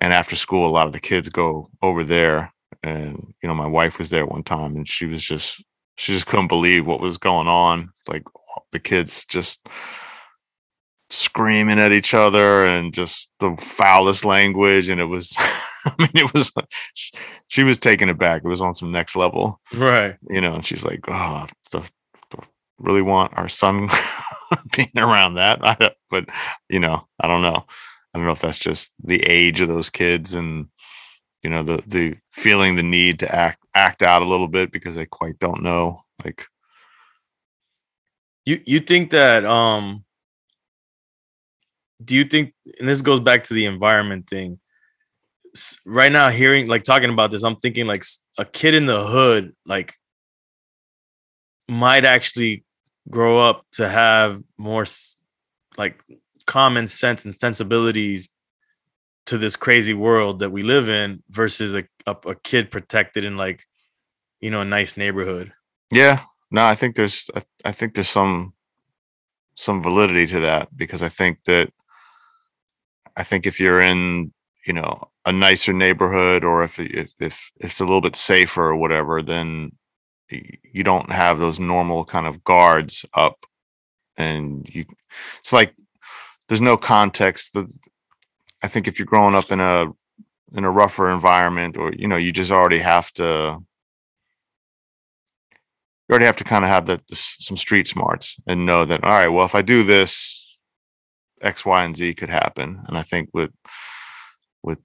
and 0.00 0.12
after 0.12 0.36
school, 0.36 0.66
a 0.66 0.70
lot 0.70 0.86
of 0.86 0.92
the 0.92 1.00
kids 1.00 1.28
go 1.28 1.70
over 1.82 2.04
there. 2.04 2.52
And 2.82 3.34
you 3.42 3.48
know, 3.48 3.54
my 3.54 3.66
wife 3.66 3.98
was 3.98 4.10
there 4.10 4.26
one 4.26 4.42
time, 4.42 4.76
and 4.76 4.88
she 4.88 5.06
was 5.06 5.22
just 5.22 5.62
she 5.96 6.12
just 6.12 6.26
couldn't 6.26 6.48
believe 6.48 6.86
what 6.86 7.00
was 7.00 7.18
going 7.18 7.48
on. 7.48 7.90
Like 8.08 8.24
the 8.72 8.80
kids 8.80 9.24
just 9.26 9.66
screaming 11.10 11.80
at 11.80 11.92
each 11.92 12.14
other 12.14 12.64
and 12.64 12.94
just 12.94 13.28
the 13.40 13.54
foulest 13.56 14.24
language 14.24 14.88
and 14.88 15.00
it 15.00 15.06
was 15.06 15.34
i 15.38 15.92
mean 15.98 16.10
it 16.14 16.32
was 16.32 16.52
she, 17.48 17.64
was 17.64 17.78
taken 17.78 18.08
aback 18.08 18.42
it 18.44 18.48
was 18.48 18.60
on 18.60 18.74
some 18.74 18.92
next 18.92 19.16
level. 19.16 19.60
Right. 19.74 20.16
you 20.28 20.40
know 20.40 20.54
and 20.54 20.64
she's 20.64 20.84
like 20.84 21.00
oh 21.08 21.46
so, 21.62 21.84
really 22.78 23.02
want 23.02 23.36
our 23.36 23.48
son 23.48 23.90
being 24.76 24.92
around 24.96 25.34
that? 25.34 25.58
I, 25.62 25.90
but 26.10 26.26
you 26.68 26.80
know 26.80 27.06
i 27.20 27.26
don't 27.26 27.42
know. 27.42 27.64
I 28.12 28.18
don't 28.18 28.26
know 28.26 28.32
if 28.32 28.40
that's 28.40 28.58
just 28.58 28.92
the 29.02 29.22
age 29.28 29.60
of 29.60 29.68
those 29.68 29.90
kids 29.90 30.34
and 30.34 30.66
you 31.42 31.50
know 31.50 31.62
the 31.62 31.82
the 31.86 32.16
feeling 32.32 32.76
the 32.76 32.82
need 32.82 33.18
to 33.20 33.34
act 33.34 33.64
act 33.74 34.02
out 34.02 34.22
a 34.22 34.26
little 34.26 34.48
bit 34.48 34.72
because 34.72 34.94
they 34.94 35.06
quite 35.06 35.38
don't 35.38 35.62
know 35.62 36.02
like 36.24 36.46
You 38.44 38.60
you 38.64 38.80
think 38.80 39.10
that 39.10 39.44
um 39.44 40.04
do 42.02 42.16
you 42.16 42.24
think 42.24 42.54
and 42.78 42.88
this 42.88 43.02
goes 43.02 43.20
back 43.20 43.44
to 43.44 43.54
the 43.54 43.66
environment 43.66 44.28
thing 44.28 44.58
right 45.84 46.12
now 46.12 46.30
hearing 46.30 46.66
like 46.66 46.84
talking 46.84 47.10
about 47.10 47.30
this, 47.30 47.42
I'm 47.42 47.56
thinking 47.56 47.86
like 47.86 48.04
a 48.38 48.44
kid 48.44 48.74
in 48.74 48.86
the 48.86 49.06
hood 49.06 49.54
like 49.66 49.94
might 51.68 52.04
actually 52.04 52.64
grow 53.08 53.40
up 53.40 53.64
to 53.72 53.88
have 53.88 54.42
more 54.58 54.86
like 55.76 56.00
common 56.46 56.86
sense 56.88 57.24
and 57.24 57.34
sensibilities 57.34 58.28
to 59.26 59.38
this 59.38 59.56
crazy 59.56 59.94
world 59.94 60.40
that 60.40 60.50
we 60.50 60.62
live 60.62 60.88
in 60.88 61.22
versus 61.30 61.74
a, 61.74 61.84
a, 62.06 62.16
a 62.26 62.34
kid 62.34 62.70
protected 62.70 63.24
in 63.24 63.36
like 63.36 63.64
you 64.40 64.50
know 64.50 64.60
a 64.60 64.64
nice 64.64 64.96
neighborhood. 64.96 65.52
Yeah, 65.92 66.22
no, 66.50 66.64
I 66.64 66.74
think 66.74 66.96
there's 66.96 67.30
I, 67.34 67.42
I 67.64 67.72
think 67.72 67.94
there's 67.94 68.08
some 68.08 68.54
some 69.56 69.82
validity 69.82 70.26
to 70.26 70.40
that 70.40 70.74
because 70.74 71.02
I 71.02 71.08
think 71.08 71.44
that 71.44 71.70
I 73.20 73.22
think 73.22 73.46
if 73.46 73.60
you're 73.60 73.80
in 73.80 74.32
you 74.66 74.72
know 74.72 75.10
a 75.26 75.32
nicer 75.32 75.74
neighborhood 75.74 76.42
or 76.42 76.64
if 76.64 76.80
if, 76.80 77.10
if 77.20 77.50
it's 77.60 77.80
a 77.80 77.84
little 77.84 78.00
bit 78.00 78.16
safer 78.16 78.64
or 78.70 78.76
whatever, 78.76 79.22
then 79.22 79.72
you 80.30 80.84
don't 80.84 81.10
have 81.12 81.38
those 81.38 81.60
normal 81.60 82.04
kind 82.04 82.26
of 82.26 82.42
guards 82.44 83.04
up, 83.12 83.44
and 84.16 84.66
you 84.68 84.84
it's 85.40 85.52
like 85.52 85.74
there's 86.48 86.62
no 86.62 86.76
context. 86.78 87.52
The, 87.52 87.70
I 88.62 88.68
think 88.68 88.88
if 88.88 88.98
you're 88.98 89.06
growing 89.06 89.34
up 89.34 89.52
in 89.52 89.60
a 89.60 89.92
in 90.54 90.64
a 90.64 90.70
rougher 90.70 91.10
environment 91.10 91.76
or 91.76 91.92
you 91.92 92.08
know 92.08 92.16
you 92.16 92.32
just 92.32 92.50
already 92.50 92.78
have 92.78 93.12
to 93.12 93.58
you 96.08 96.12
already 96.12 96.24
have 96.24 96.36
to 96.38 96.44
kind 96.44 96.64
of 96.64 96.70
have 96.70 96.86
that 96.86 97.02
some 97.10 97.56
street 97.56 97.86
smarts 97.86 98.36
and 98.46 98.66
know 98.66 98.84
that 98.84 99.04
all 99.04 99.10
right 99.10 99.28
well 99.28 99.46
if 99.46 99.54
i 99.54 99.62
do 99.62 99.84
this 99.84 100.39
x 101.40 101.64
y 101.64 101.84
and 101.84 101.96
z 101.96 102.14
could 102.14 102.28
happen 102.30 102.80
and 102.88 102.96
i 102.98 103.02
think 103.02 103.28
with 103.32 103.50
with 104.62 104.78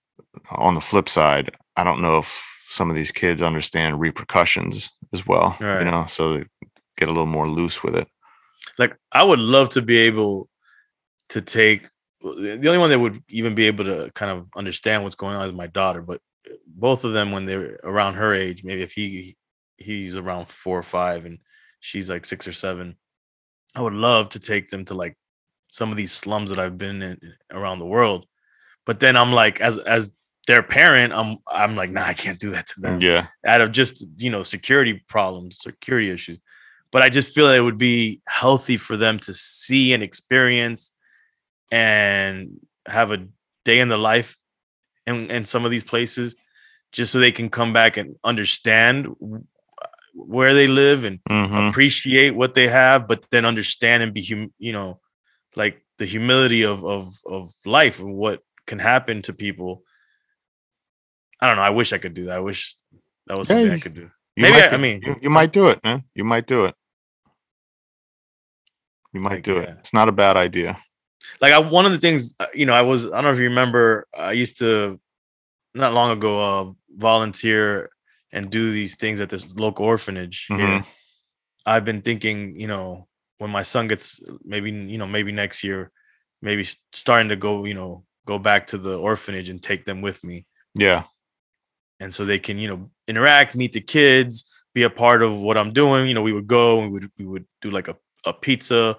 on 0.52 0.76
the 0.76 0.82
flip 0.82 1.10
side 1.10 1.52
i 1.76 1.84
don't 1.84 2.02
know 2.02 2.18
if 2.20 2.44
some 2.68 2.89
of 2.89 2.96
these 2.96 3.12
kids 3.12 3.41
understand 3.41 4.00
repercussions 4.00 4.91
as 5.13 5.26
well 5.28 5.56
Right. 5.60 5.80
you 5.80 5.91
know 5.91 6.06
so 6.08 6.38
they 6.38 6.46
get 6.98 7.10
a 7.10 7.12
little 7.12 7.26
more 7.26 7.48
loose 7.48 7.84
with 7.84 7.96
it 7.96 8.08
like 8.80 8.98
I 9.12 9.24
would 9.24 9.39
love 9.39 9.70
to 9.70 9.82
be 9.82 9.98
able 10.00 10.50
to 11.30 11.41
take 11.41 11.88
the 12.22 12.54
only 12.68 12.78
one 12.78 12.89
that 12.89 13.00
would 13.00 13.22
even 13.30 13.54
be 13.56 13.68
able 13.68 13.86
to 13.86 14.12
kind 14.15 14.32
of 14.32 14.48
understand 14.56 15.04
what's 15.04 15.15
going 15.15 15.36
on 15.36 15.46
is 15.46 15.54
my 15.54 15.68
daughter, 15.68 16.02
but 16.02 16.20
both 16.68 17.04
of 17.04 17.13
them 17.13 17.32
when 17.32 17.46
they're 17.46 17.80
around 17.84 18.15
her 18.15 18.34
age, 18.34 18.63
maybe 18.63 18.82
if 18.82 18.91
he 18.91 19.38
he's 19.78 20.15
around 20.15 20.48
four 20.50 20.78
or 20.80 20.84
five 20.84 21.26
and 21.26 21.38
she's 21.80 22.10
like 22.10 22.26
six 22.26 22.48
or 22.48 22.54
seven, 22.54 22.96
I 23.76 23.82
would 23.82 23.94
love 23.94 24.30
to 24.30 24.39
take 24.39 24.70
them 24.70 24.84
to 24.86 24.94
like 24.96 25.15
some 25.76 25.92
of 25.92 25.98
these 25.98 26.12
slums 26.12 26.50
that 26.52 26.60
I've 26.60 26.78
been 26.78 27.02
in 27.02 27.20
around 27.52 27.80
the 27.80 27.86
world. 27.86 28.26
But 28.86 29.00
then 29.00 29.16
I'm 29.18 29.34
like, 29.34 29.62
as 29.62 29.78
as 29.80 30.14
their 30.48 30.64
parent, 30.64 31.12
I'm 31.14 31.38
I'm 31.48 31.76
like, 31.76 31.92
nah, 31.92 32.04
I 32.04 32.14
can't 32.14 32.40
do 32.40 32.52
that 32.52 32.68
to 32.68 32.82
them 32.82 33.00
yeah 33.02 33.28
out 33.46 33.62
of 33.62 33.72
just 33.72 34.06
you 34.18 34.30
know 34.30 34.44
security 34.44 35.04
problems 35.08 35.60
security 35.60 36.10
issues 36.10 36.40
but 36.92 37.02
i 37.02 37.10
just 37.10 37.34
feel 37.34 37.50
it 37.50 37.60
would 37.60 37.78
be 37.78 38.22
healthy 38.28 38.78
for 38.78 38.98
them 38.98 39.20
to 39.20 39.34
see 39.34 39.94
and 39.94 40.04
experience 40.04 40.92
and 41.72 42.60
have 42.88 43.12
a 43.12 43.28
day 43.64 43.80
in 43.80 43.88
the 43.88 43.98
life 43.98 44.38
in, 45.08 45.30
in 45.30 45.46
some 45.46 45.66
of 45.66 45.72
these 45.72 45.84
places 45.84 46.36
just 46.92 47.12
so 47.12 47.20
they 47.20 47.32
can 47.32 47.50
come 47.50 47.74
back 47.74 47.98
and 47.98 48.16
understand 48.24 49.08
where 50.14 50.54
they 50.54 50.68
live 50.68 51.04
and 51.04 51.20
hmm 51.28 51.70
appreciate 51.70 52.32
what 52.32 52.54
they 52.54 52.68
have 52.68 53.08
but 53.08 53.26
then 53.32 53.46
understand 53.46 54.04
and 54.04 54.14
be 54.14 54.24
hum- 54.24 54.54
you 54.58 54.74
know 54.74 55.00
like 55.56 55.82
the 55.98 56.06
humility 56.06 56.63
of 56.63 56.84
of 56.86 57.13
of 57.26 57.52
life 57.65 58.00
and 58.00 58.15
what 58.15 58.41
can 58.68 58.80
happen 58.80 59.22
to 59.22 59.34
people 59.34 59.84
i 61.41 61.48
don't 61.48 61.56
know 61.56 61.62
i 61.62 61.70
wish 61.70 61.94
i 61.94 61.98
could 61.98 62.13
do 62.13 62.26
that 62.26 62.38
i 62.38 62.39
wish 62.39 62.76
that 63.28 63.38
was 63.38 63.48
something 63.48 63.72
i 63.72 63.76
you- 63.76 63.82
could 63.82 63.94
do 63.96 64.10
Maybe 64.38 64.58
I- 64.60 64.65
I 64.65 64.70
do- 64.72 64.78
mean, 64.80 65.02
you, 65.02 65.15
you 65.22 65.30
might 65.30 65.54
do 65.54 65.68
it 65.68 65.82
man 65.84 66.04
you 66.13 66.26
might 66.26 66.46
do 66.48 66.65
it 66.65 66.76
you 69.13 69.20
might 69.22 69.32
Like, 69.36 69.44
do 69.44 69.58
it 69.60 69.70
yeah. 69.70 69.76
it's 69.80 69.94
not 69.94 70.10
a 70.10 70.12
bad 70.12 70.36
idea 70.38 70.78
like 71.41 71.54
I, 71.54 71.60
one 71.60 71.86
of 71.86 71.91
the 71.91 72.00
things 72.00 72.36
uh, 72.39 72.48
you 72.54 72.65
know 72.65 72.74
i 72.74 72.82
was 72.82 73.06
i 73.06 73.10
don't 73.10 73.24
know 73.26 73.32
if 73.32 73.38
you 73.39 73.46
remember 73.46 74.08
i 74.18 74.32
used 74.34 74.60
to 74.60 75.00
not 75.74 75.94
long 75.94 76.12
ago 76.12 76.39
uh 76.39 76.72
volunteer 76.98 77.89
and 78.32 78.50
do 78.50 78.72
these 78.72 78.96
things 78.96 79.22
at 79.22 79.30
this 79.30 79.56
local 79.56 79.86
orphanage 79.86 80.46
here. 80.48 80.58
Mhm. 80.58 80.86
i've 81.65 81.86
been 81.86 82.02
thinking 82.02 82.60
you 82.60 82.68
know 82.68 83.08
when 83.38 83.50
my 83.52 83.63
son 83.63 83.88
gets 83.88 84.21
maybe 84.43 84.71
you 84.71 84.98
know 84.98 85.08
maybe 85.08 85.32
next 85.32 85.63
year 85.63 85.91
maybe 86.41 86.63
starting 86.93 87.30
to 87.30 87.36
go 87.36 87.65
you 87.65 87.74
know 87.74 88.04
go 88.26 88.39
back 88.39 88.67
to 88.67 88.78
the 88.78 88.98
orphanage 88.98 89.50
and 89.50 89.62
take 89.62 89.86
them 89.86 90.02
with 90.02 90.24
me. 90.24 90.45
Yeah. 90.74 91.04
And 92.00 92.13
so 92.13 92.26
they 92.26 92.39
can 92.39 92.58
you 92.58 92.67
know 92.67 92.89
interact 93.08 93.56
meet 93.56 93.74
the 93.74 93.82
kids 93.82 94.52
be 94.74 94.84
a 94.84 94.89
part 94.89 95.21
of 95.21 95.38
what 95.38 95.58
i'm 95.58 95.71
doing. 95.71 96.08
You 96.08 96.13
know 96.13 96.21
we 96.21 96.34
would 96.34 96.48
go 96.48 96.82
and 96.82 96.91
we 96.91 97.00
would 97.00 97.12
we 97.17 97.26
would 97.26 97.45
do 97.62 97.71
like 97.71 97.88
a, 97.88 97.95
a 98.26 98.34
pizza 98.34 98.98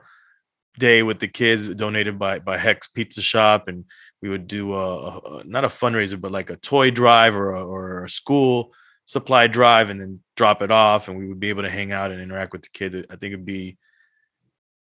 day 0.79 1.03
with 1.03 1.19
the 1.21 1.29
kids 1.29 1.69
donated 1.75 2.19
by 2.19 2.39
by 2.39 2.57
hex 2.57 2.89
pizza 2.89 3.23
shop. 3.23 3.69
And 3.69 3.85
we 4.23 4.29
would 4.29 4.47
do 4.47 4.75
a, 4.75 4.97
a- 4.97 5.19
a- 5.19 5.45
not 5.45 5.65
a 5.65 5.69
fundraiser 5.69 6.21
but 6.21 6.33
like 6.33 6.51
a 6.51 6.57
toy 6.57 6.91
drive 6.91 7.37
or 7.37 7.53
a, 7.55 7.65
or 7.65 8.05
a 8.05 8.09
school 8.09 8.73
supply 9.07 9.47
drive 9.47 9.89
and 9.91 10.01
then 10.01 10.21
drop 10.37 10.63
it 10.63 10.71
off. 10.71 11.09
And 11.09 11.17
we 11.19 11.29
would 11.29 11.39
be 11.41 11.49
able 11.51 11.63
to 11.63 11.71
hang 11.71 11.93
out 11.93 12.11
and 12.11 12.21
interact 12.21 12.53
with 12.53 12.63
the 12.63 12.71
kids. 12.73 12.97
I 12.97 13.17
think 13.17 13.33
it'd 13.35 13.45
be 13.45 13.77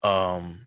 um 0.03 0.67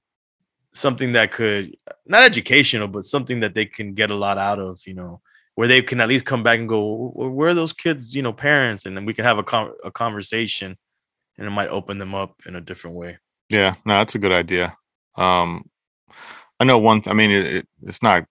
something 0.73 1.13
that 1.13 1.31
could 1.31 1.75
not 2.05 2.23
educational 2.23 2.87
but 2.87 3.05
something 3.05 3.39
that 3.39 3.53
they 3.53 3.65
can 3.65 3.93
get 3.93 4.11
a 4.11 4.15
lot 4.15 4.37
out 4.37 4.59
of 4.59 4.79
you 4.85 4.93
know 4.93 5.21
where 5.55 5.67
they 5.67 5.81
can 5.81 6.01
at 6.01 6.09
least 6.09 6.25
come 6.25 6.41
back 6.41 6.57
and 6.59 6.69
go 6.69 7.11
where 7.15 7.49
are 7.49 7.53
those 7.53 7.73
kids 7.73 8.13
you 8.15 8.21
know 8.21 8.33
parents 8.33 8.85
and 8.85 8.97
then 8.97 9.05
we 9.05 9.13
can 9.13 9.25
have 9.25 9.37
a, 9.37 9.43
con- 9.43 9.73
a 9.83 9.91
conversation 9.91 10.75
and 11.37 11.47
it 11.47 11.51
might 11.51 11.69
open 11.69 11.97
them 11.97 12.15
up 12.15 12.35
in 12.45 12.55
a 12.55 12.61
different 12.61 12.95
way 12.95 13.17
Yeah, 13.49 13.75
no, 13.85 13.97
that's 13.97 14.15
a 14.15 14.19
good 14.19 14.31
idea. 14.31 14.75
Um, 15.15 15.69
I 16.59 16.65
know 16.65 16.79
one. 16.79 17.01
Th- 17.01 17.11
I 17.11 17.15
mean, 17.15 17.29
it, 17.29 17.45
it, 17.45 17.67
it's 17.81 18.01
not. 18.01 18.25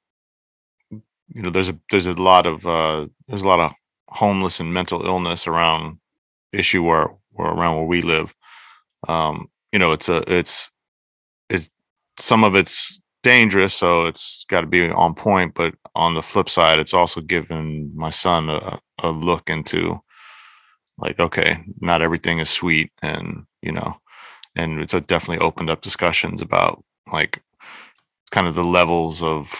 You 0.90 1.42
know, 1.42 1.50
there's 1.50 1.68
a 1.68 1.78
there's 1.90 2.06
a 2.06 2.14
lot 2.14 2.46
of 2.46 2.66
uh, 2.66 3.06
there's 3.28 3.42
a 3.42 3.48
lot 3.48 3.60
of 3.60 3.72
homeless 4.08 4.60
and 4.60 4.74
mental 4.74 5.06
illness 5.06 5.46
around 5.46 5.98
issue 6.52 6.82
where 6.82 7.08
where 7.30 7.48
around 7.48 7.76
where 7.76 7.86
we 7.86 8.02
live. 8.02 8.34
Um, 9.06 9.48
you 9.70 9.78
know, 9.78 9.92
it's 9.92 10.08
a 10.08 10.24
it's 10.26 10.72
it's 10.72 10.72
some 12.16 12.44
of 12.44 12.54
it's 12.54 13.00
dangerous, 13.22 13.74
so 13.74 14.06
it's 14.06 14.44
got 14.48 14.62
to 14.62 14.66
be 14.66 14.88
on 14.88 15.14
point. 15.14 15.54
But 15.54 15.74
on 15.94 16.14
the 16.14 16.22
flip 16.22 16.48
side, 16.48 16.78
it's 16.78 16.94
also 16.94 17.20
given 17.20 17.92
my 17.94 18.10
son 18.10 18.48
a, 18.48 18.80
a 19.02 19.10
look 19.10 19.50
into 19.50 20.00
like, 20.98 21.18
okay, 21.18 21.58
not 21.80 22.02
everything 22.02 22.38
is 22.38 22.50
sweet, 22.50 22.90
and 23.02 23.44
you 23.62 23.72
know, 23.72 23.96
and 24.56 24.80
it's 24.80 24.92
definitely 24.92 25.44
opened 25.44 25.70
up 25.70 25.80
discussions 25.80 26.42
about 26.42 26.84
like 27.12 27.42
kind 28.30 28.46
of 28.46 28.54
the 28.54 28.64
levels 28.64 29.22
of 29.22 29.52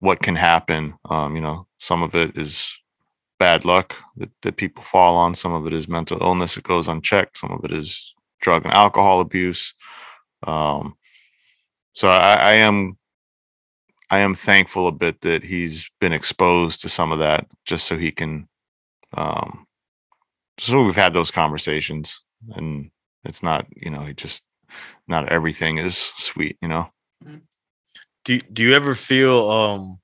what 0.00 0.20
can 0.22 0.36
happen. 0.36 0.94
Um, 1.08 1.36
you 1.36 1.42
know, 1.42 1.66
some 1.78 2.02
of 2.02 2.14
it 2.14 2.36
is 2.36 2.76
bad 3.38 3.64
luck 3.64 3.96
that, 4.16 4.30
that 4.42 4.56
people 4.56 4.82
fall 4.82 5.16
on. 5.16 5.34
Some 5.34 5.52
of 5.52 5.66
it 5.66 5.72
is 5.72 5.88
mental 5.88 6.22
illness 6.22 6.54
that 6.54 6.64
goes 6.64 6.88
unchecked. 6.88 7.38
Some 7.38 7.52
of 7.52 7.64
it 7.64 7.72
is 7.72 8.14
drug 8.40 8.64
and 8.64 8.74
alcohol 8.74 9.20
abuse. 9.20 9.74
Um, 10.46 10.96
so 12.00 12.08
I, 12.08 12.34
I 12.34 12.52
am, 12.54 12.96
I 14.10 14.20
am 14.20 14.34
thankful 14.34 14.88
a 14.88 14.92
bit 14.92 15.20
that 15.20 15.42
he's 15.44 15.90
been 16.00 16.12
exposed 16.14 16.80
to 16.80 16.88
some 16.88 17.12
of 17.12 17.18
that, 17.18 17.46
just 17.66 17.86
so 17.86 17.96
he 17.98 18.10
can, 18.10 18.48
um, 19.16 19.66
so 20.58 20.82
we've 20.82 20.96
had 20.96 21.12
those 21.12 21.30
conversations, 21.30 22.22
and 22.56 22.90
it's 23.24 23.42
not, 23.42 23.66
you 23.76 23.90
know, 23.90 24.00
he 24.00 24.14
just 24.14 24.42
not 25.06 25.28
everything 25.28 25.76
is 25.78 25.96
sweet, 26.16 26.56
you 26.62 26.68
know. 26.68 26.90
do 28.24 28.40
do 28.40 28.62
you 28.62 28.74
ever 28.74 28.94
feel 28.94 29.50
um 29.50 29.98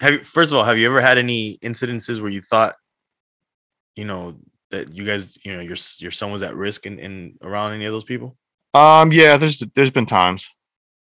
have 0.00 0.12
you 0.12 0.24
first 0.24 0.50
of 0.52 0.58
all 0.58 0.64
have 0.64 0.76
you 0.78 0.86
ever 0.86 1.00
had 1.00 1.18
any 1.18 1.56
incidences 1.58 2.20
where 2.20 2.30
you 2.30 2.40
thought 2.40 2.74
you 3.96 4.04
know 4.04 4.36
that 4.70 4.92
you 4.94 5.04
guys 5.04 5.38
you 5.44 5.54
know 5.54 5.60
your 5.62 5.74
s- 5.74 6.00
your 6.00 6.10
son 6.10 6.30
was 6.32 6.42
at 6.42 6.54
risk 6.56 6.86
in, 6.86 6.98
in 6.98 7.34
around 7.42 7.72
any 7.74 7.84
of 7.86 7.92
those 7.92 8.04
people 8.04 8.36
Um, 8.74 9.12
yeah, 9.12 9.36
there's 9.38 9.58
there's 9.74 9.90
been 9.90 10.06
times. 10.06 10.48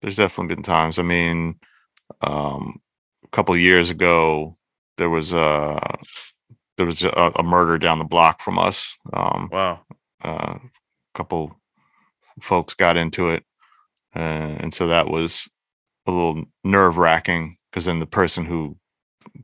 There's 0.04 0.16
definitely 0.16 0.54
been 0.54 0.62
times. 0.62 0.98
I 0.98 1.02
mean, 1.02 1.54
um, 2.20 2.78
a 3.24 3.28
couple 3.28 3.56
years 3.56 3.88
ago, 3.88 4.58
there 4.98 5.08
was 5.08 5.32
a 5.32 5.80
there 6.76 6.84
was 6.84 7.02
a, 7.02 7.32
a 7.36 7.42
murder 7.42 7.78
down 7.78 8.00
the 8.00 8.04
block 8.04 8.42
from 8.42 8.58
us. 8.58 8.98
Um, 9.14 9.48
wow 9.50 9.80
uh, 10.22 10.58
a 10.58 10.60
couple 11.14 11.58
folks 12.38 12.74
got 12.74 12.98
into 12.98 13.30
it, 13.30 13.44
uh, 14.14 14.58
and 14.60 14.74
so 14.74 14.88
that 14.88 15.08
was 15.08 15.48
a 16.06 16.10
little 16.10 16.44
nerve 16.64 16.98
wracking 16.98 17.56
because 17.70 17.86
then 17.86 18.00
the 18.00 18.06
person 18.06 18.44
who 18.44 18.76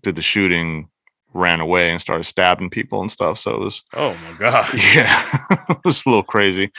did 0.02 0.14
the 0.14 0.20
shooting 0.20 0.90
ran 1.32 1.60
away 1.60 1.90
and 1.90 2.02
started 2.02 2.24
stabbing 2.24 2.68
people 2.68 3.00
and 3.00 3.10
stuff. 3.10 3.38
So 3.38 3.54
it 3.54 3.60
was 3.60 3.82
oh 3.94 4.14
my 4.22 4.36
god 4.36 4.68
yeah, 4.94 5.26
it 5.70 5.78
was 5.86 6.04
a 6.04 6.08
little 6.10 6.22
crazy. 6.22 6.70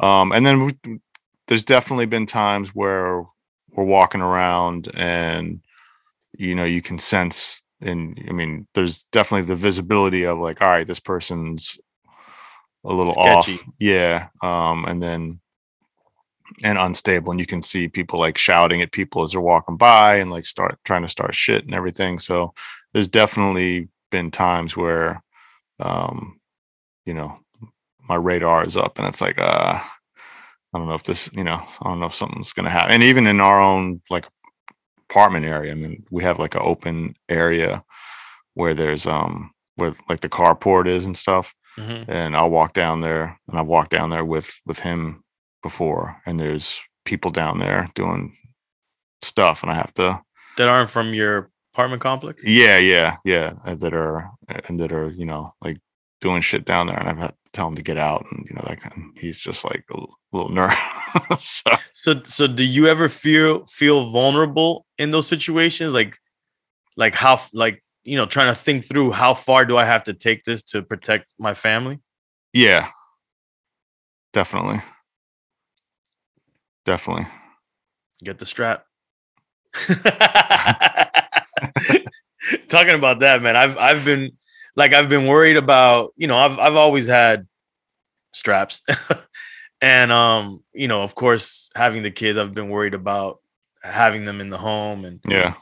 Um, 0.00 0.32
and 0.32 0.46
then 0.46 0.64
we, 0.64 1.00
there's 1.48 1.64
definitely 1.64 2.06
been 2.06 2.26
times 2.26 2.70
where 2.70 3.24
we're 3.70 3.84
walking 3.84 4.20
around 4.20 4.90
and 4.94 5.60
you 6.36 6.54
know 6.54 6.64
you 6.64 6.80
can 6.80 6.98
sense 6.98 7.62
and 7.80 8.22
I 8.28 8.32
mean, 8.32 8.66
there's 8.74 9.04
definitely 9.12 9.46
the 9.46 9.56
visibility 9.56 10.24
of 10.24 10.38
like, 10.38 10.60
all 10.60 10.68
right, 10.68 10.86
this 10.86 11.00
person's 11.00 11.78
a 12.84 12.92
little 12.92 13.12
Sketchy. 13.12 13.54
off, 13.54 13.64
yeah, 13.78 14.28
um, 14.42 14.84
and 14.84 15.02
then 15.02 15.40
and 16.64 16.78
unstable, 16.78 17.30
and 17.30 17.38
you 17.38 17.46
can 17.46 17.62
see 17.62 17.88
people 17.88 18.18
like 18.18 18.38
shouting 18.38 18.82
at 18.82 18.92
people 18.92 19.22
as 19.22 19.32
they're 19.32 19.40
walking 19.40 19.76
by 19.76 20.16
and 20.16 20.30
like 20.30 20.46
start 20.46 20.78
trying 20.84 21.02
to 21.02 21.08
start 21.08 21.34
shit 21.34 21.64
and 21.64 21.74
everything. 21.74 22.18
So 22.18 22.54
there's 22.92 23.08
definitely 23.08 23.88
been 24.10 24.30
times 24.30 24.76
where, 24.76 25.22
um, 25.78 26.40
you 27.04 27.14
know, 27.14 27.38
my 28.08 28.16
radar 28.16 28.64
is 28.64 28.76
up 28.76 28.98
and 28.98 29.06
it's 29.06 29.20
like, 29.20 29.38
uh, 29.38 29.80
I 30.74 30.78
don't 30.78 30.88
know 30.88 30.94
if 30.94 31.04
this, 31.04 31.30
you 31.32 31.44
know, 31.44 31.54
I 31.82 31.84
don't 31.88 32.00
know 32.00 32.06
if 32.06 32.14
something's 32.14 32.52
gonna 32.52 32.70
happen. 32.70 32.92
And 32.92 33.02
even 33.02 33.26
in 33.26 33.40
our 33.40 33.60
own 33.60 34.02
like 34.10 34.26
apartment 35.10 35.46
area, 35.46 35.72
I 35.72 35.74
mean, 35.74 36.04
we 36.10 36.22
have 36.24 36.38
like 36.38 36.54
an 36.54 36.62
open 36.64 37.14
area 37.28 37.82
where 38.54 38.74
there's 38.74 39.06
um 39.06 39.52
where 39.76 39.94
like 40.08 40.20
the 40.20 40.28
carport 40.28 40.86
is 40.86 41.06
and 41.06 41.16
stuff. 41.16 41.54
Mhm. 41.78 42.04
And 42.08 42.36
I'll 42.36 42.50
walk 42.50 42.72
down 42.74 43.00
there 43.00 43.38
and 43.48 43.58
I've 43.58 43.66
walked 43.66 43.90
down 43.92 44.10
there 44.10 44.24
with 44.24 44.60
with 44.66 44.80
him 44.80 45.22
before 45.62 46.20
and 46.26 46.38
there's 46.38 46.78
people 47.04 47.30
down 47.30 47.58
there 47.58 47.88
doing 47.94 48.36
stuff 49.22 49.62
and 49.62 49.70
I 49.72 49.74
have 49.74 49.94
to 49.94 50.20
That 50.56 50.68
aren't 50.68 50.90
from 50.90 51.14
your 51.14 51.50
apartment 51.72 52.02
complex. 52.02 52.42
yeah, 52.44 52.78
yeah, 52.78 53.16
yeah, 53.24 53.54
that 53.64 53.94
are 53.94 54.30
and 54.68 54.78
that 54.80 54.92
are, 54.92 55.08
you 55.10 55.24
know, 55.24 55.54
like 55.62 55.78
doing 56.20 56.40
shit 56.40 56.64
down 56.64 56.86
there 56.86 56.98
and 56.98 57.08
I've 57.08 57.18
had 57.18 57.28
to 57.28 57.34
tell 57.52 57.68
him 57.68 57.76
to 57.76 57.82
get 57.82 57.96
out 57.96 58.26
and 58.30 58.46
you 58.48 58.54
know 58.54 58.64
that 58.66 58.80
kind 58.80 59.16
he's 59.16 59.38
just 59.38 59.64
like 59.64 59.84
a 59.90 59.94
little, 59.94 60.18
little 60.32 60.50
nervous. 60.50 60.78
so 61.38 61.70
So 61.92 62.22
so 62.24 62.46
do 62.46 62.64
you 62.64 62.86
ever 62.86 63.08
feel 63.08 63.66
feel 63.66 64.10
vulnerable 64.10 64.86
in 64.98 65.10
those 65.10 65.26
situations? 65.26 65.94
Like 65.94 66.18
like 66.96 67.14
how 67.14 67.40
like 67.52 67.82
you 68.04 68.16
know 68.16 68.26
trying 68.26 68.48
to 68.48 68.54
think 68.54 68.84
through 68.84 69.12
how 69.12 69.34
far 69.34 69.64
do 69.64 69.76
I 69.76 69.84
have 69.84 70.02
to 70.04 70.14
take 70.14 70.44
this 70.44 70.62
to 70.64 70.82
protect 70.82 71.34
my 71.38 71.54
family? 71.54 72.00
Yeah. 72.52 72.88
Definitely. 74.32 74.80
Definitely. 76.84 77.26
Get 78.24 78.38
the 78.38 78.46
strap. 78.46 78.84
Talking 82.68 82.94
about 82.94 83.20
that, 83.20 83.42
man. 83.42 83.56
I've 83.56 83.76
I've 83.76 84.04
been 84.04 84.37
like 84.78 84.94
I've 84.94 85.08
been 85.08 85.26
worried 85.26 85.56
about, 85.56 86.12
you 86.16 86.28
know, 86.28 86.38
I've 86.38 86.56
I've 86.58 86.76
always 86.76 87.06
had 87.08 87.46
straps. 88.32 88.80
and 89.80 90.12
um, 90.12 90.62
you 90.72 90.86
know, 90.86 91.02
of 91.02 91.14
course, 91.16 91.68
having 91.74 92.04
the 92.04 92.12
kids, 92.12 92.38
I've 92.38 92.54
been 92.54 92.68
worried 92.70 92.94
about 92.94 93.40
having 93.82 94.24
them 94.24 94.40
in 94.40 94.50
the 94.50 94.58
home 94.58 95.04
and 95.04 95.20
Yeah. 95.26 95.54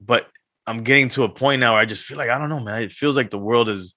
but 0.00 0.28
I'm 0.66 0.84
getting 0.84 1.08
to 1.10 1.24
a 1.24 1.28
point 1.28 1.60
now 1.60 1.72
where 1.72 1.80
I 1.80 1.86
just 1.86 2.04
feel 2.04 2.18
like 2.18 2.28
I 2.30 2.38
don't 2.38 2.50
know, 2.50 2.60
man. 2.60 2.82
It 2.82 2.92
feels 2.92 3.16
like 3.16 3.30
the 3.30 3.38
world 3.38 3.68
is 3.70 3.94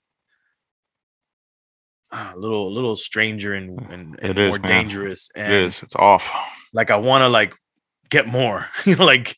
ah, 2.12 2.32
a 2.34 2.38
little, 2.40 2.68
a 2.68 2.74
little 2.78 2.96
stranger 2.96 3.54
and, 3.54 3.80
and, 3.92 4.20
and 4.22 4.38
is, 4.40 4.52
more 4.52 4.60
man. 4.60 4.84
dangerous. 4.84 5.30
It 5.36 5.42
And 5.42 5.54
is. 5.54 5.84
It's 5.84 5.96
off. 5.96 6.32
like 6.74 6.92
I 6.92 6.96
want 6.98 7.24
to 7.24 7.28
like 7.30 7.54
get 8.10 8.28
more, 8.28 8.68
you 8.86 8.96
know, 8.96 9.06
like 9.06 9.38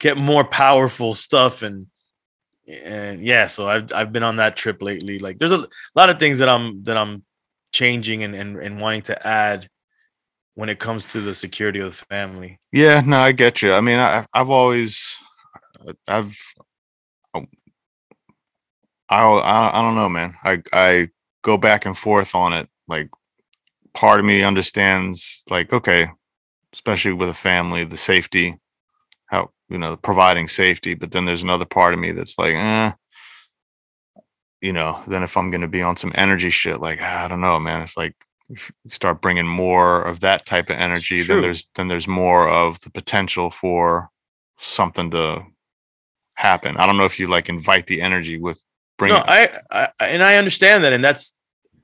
get 0.00 0.16
more 0.16 0.44
powerful 0.44 1.14
stuff 1.14 1.62
and 1.62 1.86
and 2.66 3.24
yeah. 3.24 3.46
So 3.46 3.68
I've 3.68 3.92
I've 3.92 4.12
been 4.12 4.22
on 4.22 4.36
that 4.36 4.56
trip 4.56 4.82
lately. 4.82 5.18
Like 5.18 5.38
there's 5.38 5.52
a 5.52 5.66
lot 5.94 6.10
of 6.10 6.18
things 6.18 6.38
that 6.38 6.48
I'm 6.48 6.82
that 6.84 6.96
I'm 6.96 7.24
changing 7.72 8.24
and 8.24 8.34
and, 8.34 8.56
and 8.56 8.80
wanting 8.80 9.02
to 9.02 9.26
add 9.26 9.68
when 10.54 10.68
it 10.68 10.78
comes 10.78 11.12
to 11.12 11.20
the 11.20 11.34
security 11.34 11.80
of 11.80 11.98
the 11.98 12.04
family. 12.06 12.60
Yeah, 12.72 13.02
no, 13.04 13.18
I 13.18 13.32
get 13.32 13.60
you. 13.60 13.72
I 13.72 13.80
mean, 13.80 13.98
I, 13.98 14.24
I've 14.32 14.50
always, 14.50 15.16
I've, 16.06 16.38
I, 17.34 17.40
I, 19.08 19.78
I 19.78 19.82
don't 19.82 19.96
know, 19.96 20.08
man. 20.08 20.36
I, 20.44 20.62
I 20.72 21.08
go 21.42 21.56
back 21.56 21.86
and 21.86 21.98
forth 21.98 22.36
on 22.36 22.52
it. 22.52 22.68
Like, 22.86 23.10
part 23.94 24.20
of 24.20 24.26
me 24.26 24.44
understands, 24.44 25.42
like, 25.50 25.72
okay, 25.72 26.08
especially 26.72 27.14
with 27.14 27.28
a 27.28 27.34
family, 27.34 27.82
the 27.82 27.96
safety, 27.96 28.56
how 29.26 29.50
you 29.68 29.78
know, 29.78 29.96
providing 29.96 30.48
safety. 30.48 30.94
But 30.94 31.12
then 31.12 31.24
there's 31.24 31.42
another 31.42 31.64
part 31.64 31.94
of 31.94 32.00
me 32.00 32.12
that's 32.12 32.38
like, 32.38 32.54
eh, 32.54 32.92
you 34.60 34.72
know. 34.72 35.02
Then 35.06 35.22
if 35.22 35.36
I'm 35.36 35.50
gonna 35.50 35.68
be 35.68 35.82
on 35.82 35.96
some 35.96 36.12
energy 36.14 36.50
shit, 36.50 36.80
like, 36.80 37.00
I 37.00 37.28
don't 37.28 37.40
know, 37.40 37.58
man. 37.58 37.82
It's 37.82 37.96
like 37.96 38.14
if 38.50 38.70
you 38.84 38.90
start 38.90 39.20
bringing 39.20 39.46
more 39.46 40.02
of 40.02 40.20
that 40.20 40.46
type 40.46 40.70
of 40.70 40.76
energy, 40.76 41.22
then 41.22 41.40
there's 41.40 41.68
then 41.74 41.88
there's 41.88 42.08
more 42.08 42.48
of 42.48 42.80
the 42.80 42.90
potential 42.90 43.50
for 43.50 44.10
something 44.58 45.10
to 45.12 45.44
happen. 46.36 46.76
I 46.76 46.86
don't 46.86 46.96
know 46.96 47.04
if 47.04 47.18
you 47.18 47.26
like 47.26 47.48
invite 47.48 47.86
the 47.86 48.02
energy 48.02 48.38
with 48.38 48.58
bringing. 48.98 49.18
No, 49.18 49.24
I, 49.26 49.50
I 49.70 49.88
and 50.00 50.22
I 50.22 50.36
understand 50.36 50.84
that, 50.84 50.92
and 50.92 51.02
that's 51.02 51.36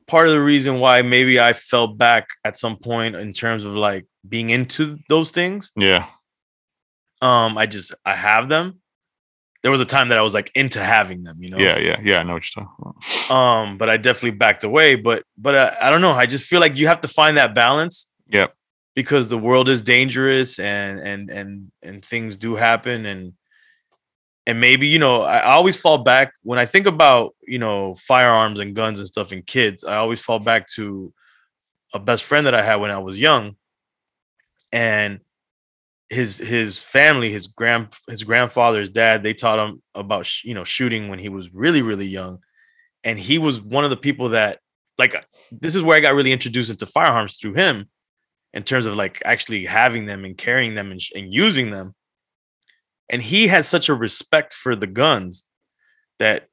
part 0.07 0.27
of 0.27 0.33
the 0.33 0.43
reason 0.43 0.81
why 0.81 1.03
maybe 1.03 1.41
I 1.41 1.53
fell 1.53 1.87
back 1.87 2.29
at 2.45 2.57
some 2.57 2.77
point 2.77 3.17
in 3.17 3.33
terms 3.33 3.65
of 3.65 3.75
like 3.75 4.07
being 4.29 4.51
into 4.51 4.99
those 5.09 5.31
things. 5.31 5.71
yeah, 5.77 6.07
Um, 7.21 7.59
I 7.59 7.67
just 7.67 7.95
I 8.05 8.15
have 8.15 8.49
them. 8.49 8.81
There 9.63 9.71
was 9.71 9.81
a 9.83 9.85
time 9.85 10.09
that 10.09 10.17
I 10.17 10.23
was 10.23 10.33
like 10.33 10.51
into 10.55 10.83
having 10.83 11.23
them, 11.23 11.43
you 11.43 11.51
know. 11.51 11.59
yeah, 11.59 11.79
yeah, 11.79 12.01
yeah. 12.03 12.21
I 12.21 12.23
know 12.23 12.33
what 12.33 12.45
you're 12.57 12.65
talking 12.65 12.95
about. 13.29 13.31
Um, 13.31 13.77
but 13.77 13.91
I 13.91 13.99
definitely 13.99 14.39
backed 14.39 14.65
away. 14.65 14.95
But 14.95 15.25
but 15.37 15.55
uh, 15.55 15.75
I 15.81 15.91
don't 15.91 16.01
know. 16.01 16.13
I 16.13 16.25
just 16.27 16.47
feel 16.47 16.61
like 16.61 16.77
you 16.79 16.87
have 16.87 17.03
to 17.03 17.09
find 17.09 17.37
that 17.37 17.55
balance 17.55 18.11
Yeah. 18.27 18.47
because 18.95 19.29
the 19.29 19.37
world 19.37 19.69
is 19.69 19.83
dangerous 19.83 20.59
and 20.59 20.99
and 21.01 21.31
and 21.31 21.73
and 21.83 22.03
things 22.05 22.39
do 22.39 22.57
happen 22.57 23.05
and 23.05 23.35
and 24.47 24.59
maybe 24.63 24.87
you 24.87 24.99
know 24.99 25.21
I 25.23 25.39
I 25.41 25.53
always 25.57 25.77
fall 25.77 25.99
back 25.99 26.33
when 26.43 26.59
I 26.59 26.65
think 26.65 26.87
about 26.87 27.35
you 27.47 27.59
know 27.59 27.97
firearms 27.97 28.61
and 28.61 28.75
guns 28.75 28.99
and 28.99 29.07
stuff 29.07 29.31
and 29.31 29.45
kids. 29.47 29.85
I 29.85 29.97
always 29.97 30.21
fall 30.21 30.39
back 30.39 30.67
to 30.77 31.13
a 31.93 31.99
best 31.99 32.25
friend 32.25 32.47
that 32.47 32.55
I 32.55 32.63
had 32.63 32.77
when 32.77 32.91
I 32.91 32.99
was 32.99 33.21
young, 33.21 33.57
and 34.73 35.21
his 36.11 36.39
his 36.39 36.77
family, 36.77 37.33
his 37.33 37.47
grand 37.47 37.95
his 38.09 38.25
grandfather, 38.25 38.81
his 38.81 38.91
dad, 38.91 39.23
they 39.23 39.33
taught 39.33 39.65
him 39.65 39.81
about 39.95 40.27
sh- 40.27 40.45
you 40.45 40.55
know 40.55 40.65
shooting 40.65 41.09
when 41.09 41.21
he 41.21 41.29
was 41.29 41.55
really 41.55 41.83
really 41.83 42.07
young, 42.07 42.41
and 43.05 43.19
he 43.19 43.39
was 43.39 43.61
one 43.61 43.85
of 43.85 43.91
the 43.91 43.97
people 43.97 44.31
that 44.31 44.59
like 44.99 45.25
this 45.53 45.77
is 45.77 45.83
where 45.83 45.97
I 45.97 46.01
got 46.01 46.15
really 46.15 46.33
introduced 46.33 46.71
into 46.71 46.85
firearms 46.85 47.37
through 47.37 47.55
him 47.55 47.89
in 48.53 48.65
terms 48.65 48.87
of 48.87 48.97
like 48.97 49.23
actually 49.25 49.65
having 49.65 50.07
them 50.07 50.25
and 50.25 50.37
carrying 50.37 50.75
them 50.75 50.91
and, 50.91 51.01
sh- 51.01 51.13
and 51.15 51.33
using 51.33 51.71
them. 51.71 51.95
And 53.09 53.23
he 53.23 53.47
had 53.47 53.65
such 53.65 53.89
a 53.89 53.95
respect 53.95 54.53
for 54.53 54.75
the 54.75 54.87
guns 54.89 55.45
that 56.19 56.49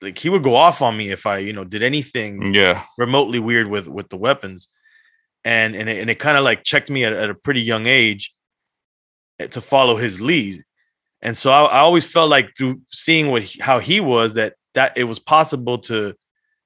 like 0.00 0.18
he 0.18 0.28
would 0.28 0.42
go 0.42 0.56
off 0.56 0.82
on 0.82 0.96
me 0.96 1.10
if 1.10 1.26
I, 1.26 1.38
you 1.38 1.52
know, 1.52 1.64
did 1.64 1.82
anything 1.82 2.40
mm, 2.40 2.54
Yeah, 2.54 2.84
remotely 2.98 3.38
weird 3.38 3.68
with 3.68 3.88
with 3.88 4.08
the 4.08 4.16
weapons. 4.16 4.68
And 5.44 5.76
and 5.76 5.88
it, 5.88 6.00
and 6.00 6.10
it 6.10 6.18
kind 6.18 6.36
of 6.36 6.44
like 6.44 6.64
checked 6.64 6.90
me 6.90 7.04
at, 7.04 7.12
at 7.12 7.30
a 7.30 7.34
pretty 7.34 7.62
young 7.62 7.86
age 7.86 8.34
to 9.50 9.60
follow 9.60 9.96
his 9.96 10.20
lead. 10.20 10.64
And 11.22 11.36
so 11.36 11.50
I, 11.50 11.64
I 11.64 11.80
always 11.80 12.10
felt 12.10 12.30
like 12.30 12.50
through 12.56 12.82
seeing 12.90 13.30
what 13.30 13.42
he- 13.42 13.60
how 13.60 13.78
he 13.78 14.00
was 14.00 14.34
that 14.34 14.54
that 14.74 14.92
it 14.96 15.04
was 15.04 15.18
possible 15.18 15.78
to 15.78 16.14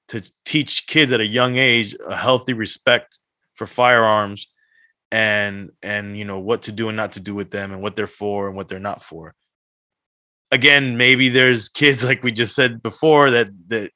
to 0.08 0.22
teach 0.44 0.86
kids 0.86 1.12
at 1.12 1.20
a 1.20 1.26
young 1.26 1.56
age 1.56 1.94
a 2.06 2.16
healthy 2.16 2.54
respect 2.54 3.20
for 3.54 3.66
firearms 3.66 4.48
and 5.10 5.70
and 5.82 6.16
you 6.18 6.24
know 6.24 6.38
what 6.38 6.62
to 6.62 6.72
do 6.72 6.88
and 6.88 6.96
not 6.96 7.12
to 7.12 7.20
do 7.20 7.34
with 7.34 7.50
them 7.50 7.72
and 7.72 7.80
what 7.82 7.96
they're 7.96 8.06
for 8.06 8.48
and 8.48 8.56
what 8.56 8.68
they're 8.68 8.78
not 8.78 9.02
for 9.02 9.34
again 10.50 10.96
maybe 10.96 11.28
there's 11.28 11.68
kids 11.80 12.04
like 12.04 12.22
we 12.22 12.32
just 12.32 12.54
said 12.54 12.82
before 12.82 13.30
that 13.30 13.48
that 13.68 13.90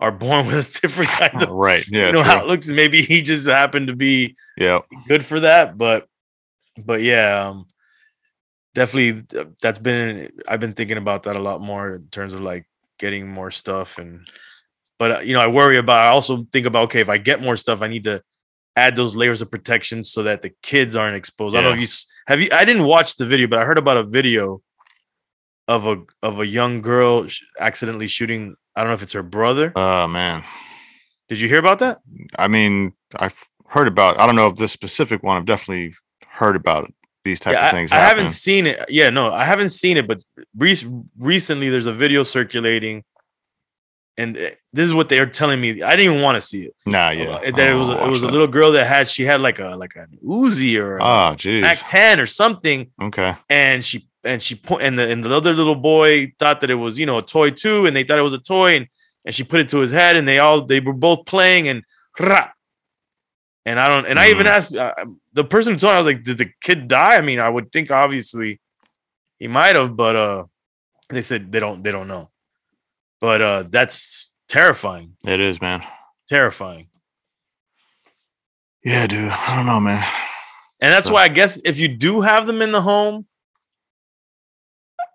are 0.00 0.12
born 0.12 0.46
with 0.46 0.76
a 0.76 0.80
different 0.82 1.10
kind 1.10 1.42
of 1.42 1.48
right. 1.50 1.84
Yeah, 1.88 2.06
you 2.06 2.12
know 2.12 2.22
true. 2.22 2.32
how 2.32 2.40
it 2.40 2.46
looks 2.46 2.68
maybe 2.68 3.02
he 3.02 3.22
just 3.22 3.48
happened 3.48 3.88
to 3.88 3.96
be 3.96 4.36
yeah, 4.56 4.80
good 5.08 5.24
for 5.24 5.40
that 5.40 5.78
but 5.78 6.06
but 6.84 7.02
yeah 7.02 7.48
um 7.48 7.66
definitely 8.74 9.24
that's 9.62 9.78
been 9.78 10.30
i've 10.48 10.60
been 10.60 10.72
thinking 10.72 10.96
about 10.98 11.22
that 11.24 11.36
a 11.36 11.40
lot 11.40 11.60
more 11.60 11.94
in 11.94 12.06
terms 12.08 12.34
of 12.34 12.40
like 12.40 12.66
getting 12.98 13.28
more 13.28 13.50
stuff 13.50 13.98
and 13.98 14.26
but 14.98 15.10
uh, 15.10 15.20
you 15.20 15.32
know 15.34 15.40
i 15.40 15.46
worry 15.46 15.78
about 15.78 15.96
i 15.96 16.08
also 16.08 16.46
think 16.52 16.66
about 16.66 16.84
okay 16.84 17.00
if 17.00 17.08
i 17.08 17.18
get 17.18 17.40
more 17.42 17.56
stuff 17.56 17.82
i 17.82 17.88
need 17.88 18.04
to 18.04 18.22
add 18.76 18.96
those 18.96 19.14
layers 19.14 19.40
of 19.42 19.50
protection 19.50 20.02
so 20.04 20.22
that 20.24 20.42
the 20.42 20.50
kids 20.62 20.96
aren't 20.96 21.16
exposed 21.16 21.54
i 21.56 21.60
don't 21.60 21.70
know 21.70 21.80
if 21.82 21.88
you 21.88 21.94
have 22.26 22.40
you 22.40 22.48
i 22.52 22.64
didn't 22.64 22.84
watch 22.84 23.16
the 23.16 23.26
video 23.26 23.46
but 23.46 23.58
i 23.60 23.64
heard 23.64 23.78
about 23.78 23.96
a 23.96 24.04
video 24.04 24.60
of 25.68 25.86
a 25.86 26.02
of 26.22 26.40
a 26.40 26.46
young 26.46 26.82
girl 26.82 27.26
accidentally 27.60 28.06
shooting 28.06 28.54
i 28.76 28.80
don't 28.80 28.88
know 28.90 28.94
if 28.94 29.02
it's 29.02 29.12
her 29.12 29.22
brother 29.22 29.72
Oh 29.76 30.06
man. 30.08 30.42
did 31.28 31.40
you 31.40 31.48
hear 31.48 31.58
about 31.58 31.78
that 31.78 32.00
I 32.38 32.48
mean, 32.48 32.92
I've 33.16 33.40
heard 33.68 33.86
about. 33.88 34.18
I 34.18 34.26
don't 34.26 34.34
know 34.36 34.48
if 34.48 34.56
this 34.56 34.72
specific 34.72 35.22
one. 35.22 35.36
I've 35.36 35.46
definitely 35.46 35.94
heard 36.28 36.56
about 36.56 36.92
these 37.24 37.40
type 37.40 37.54
Yeah, 37.54 37.66
of 37.66 37.72
things. 37.72 37.90
I, 37.90 37.96
haven't 37.96 38.30
seen 38.30 38.66
it. 38.66 38.84
Yeah, 38.88 39.10
no, 39.10 39.32
I 39.32 39.44
haven't 39.44 39.70
seen 39.70 39.96
it. 39.96 40.06
But 40.06 40.22
re- 40.56 40.76
recently, 41.18 41.70
there's 41.70 41.86
a 41.86 41.92
video 41.92 42.22
circulating, 42.22 43.02
and 44.16 44.36
uh, 44.36 44.50
this 44.72 44.86
is 44.86 44.94
what 44.94 45.08
they 45.08 45.18
are 45.18 45.26
telling 45.26 45.60
me. 45.60 45.82
I 45.82 45.96
didn't 45.96 46.12
even 46.12 46.22
want 46.22 46.36
to 46.36 46.40
see 46.40 46.64
it. 46.64 46.74
Nah, 46.86 47.08
Uh, 47.08 47.10
yeah. 47.10 47.50
that 47.50 47.70
it 47.70 47.74
was 47.74 47.88
it 47.90 48.08
was 48.10 48.22
a 48.22 48.28
little 48.28 48.46
girl 48.46 48.72
that 48.72 48.86
had 48.86 49.08
she 49.08 49.24
had 49.24 49.40
like 49.40 49.58
a 49.58 49.70
like 49.76 49.96
an 49.96 50.18
Uzi 50.24 50.78
or 50.78 50.98
Oh, 51.02 51.34
geez. 51.34 51.62
Mac 51.62 51.78
10 51.86 52.20
or 52.20 52.26
something, 52.26 52.90
Okay. 53.02 53.34
and 53.48 53.84
she 53.84 54.06
and 54.22 54.42
she 54.42 54.54
point 54.54 54.82
and 54.82 54.98
the 54.98 55.08
and 55.10 55.24
the 55.24 55.34
other 55.34 55.52
little 55.52 55.74
boy 55.74 56.32
thought 56.38 56.60
that 56.60 56.70
it 56.70 56.76
was 56.76 56.98
you 56.98 57.06
know 57.06 57.18
a 57.18 57.22
toy 57.22 57.50
too, 57.50 57.86
and 57.86 57.96
they 57.96 58.04
thought 58.04 58.18
it 58.18 58.22
was 58.22 58.34
a 58.34 58.38
toy, 58.38 58.76
and 58.76 58.86
and 59.24 59.34
she 59.34 59.42
put 59.44 59.60
it 59.60 59.68
to 59.70 59.78
his 59.78 59.90
head, 59.90 60.16
and 60.16 60.28
they 60.28 60.38
all 60.38 60.64
they 60.64 60.80
were 60.80 60.92
both 60.92 61.24
playing, 61.26 61.68
and 61.68 61.82
rah, 62.20 62.48
and 63.66 63.80
I 63.80 63.88
don't, 63.88 64.06
and 64.06 64.18
I 64.18 64.28
even 64.30 64.46
Mhm. 64.46 64.50
asked 64.50 64.74
uh, 64.76 64.94
the 65.32 65.44
person 65.44 65.72
who 65.74 65.78
told 65.78 65.92
me, 65.92 65.94
I 65.94 65.98
was 65.98 66.06
like, 66.06 66.22
did 66.22 66.38
the 66.38 66.50
kid 66.60 66.88
die? 66.88 67.16
I 67.16 67.20
mean, 67.22 67.38
I 67.40 67.48
would 67.48 67.72
think 67.72 67.90
obviously 67.90 68.60
he 69.38 69.48
might 69.48 69.76
have, 69.76 69.96
but 69.96 70.16
uh, 70.16 70.44
they 71.08 71.22
said 71.22 71.50
they 71.52 71.60
don't, 71.60 71.82
they 71.82 71.90
don't 71.92 72.08
know. 72.08 72.30
But 73.20 73.40
uh, 73.42 73.62
that's 73.64 74.32
terrifying, 74.48 75.16
It 75.26 75.40
is, 75.40 75.60
man. 75.60 75.82
terrifying. 76.28 76.88
Yeah, 78.84 79.06
dude. 79.06 79.30
I 79.30 79.56
don't 79.56 79.66
know, 79.66 79.80
man. 79.80 80.04
And 80.80 80.92
that's 80.92 81.06
So- 81.08 81.14
why 81.14 81.22
I 81.24 81.28
guess 81.28 81.58
if 81.64 81.78
you 81.78 81.88
do 81.88 82.20
have 82.20 82.46
them 82.46 82.60
in 82.60 82.70
the 82.72 82.82
home, 82.82 83.26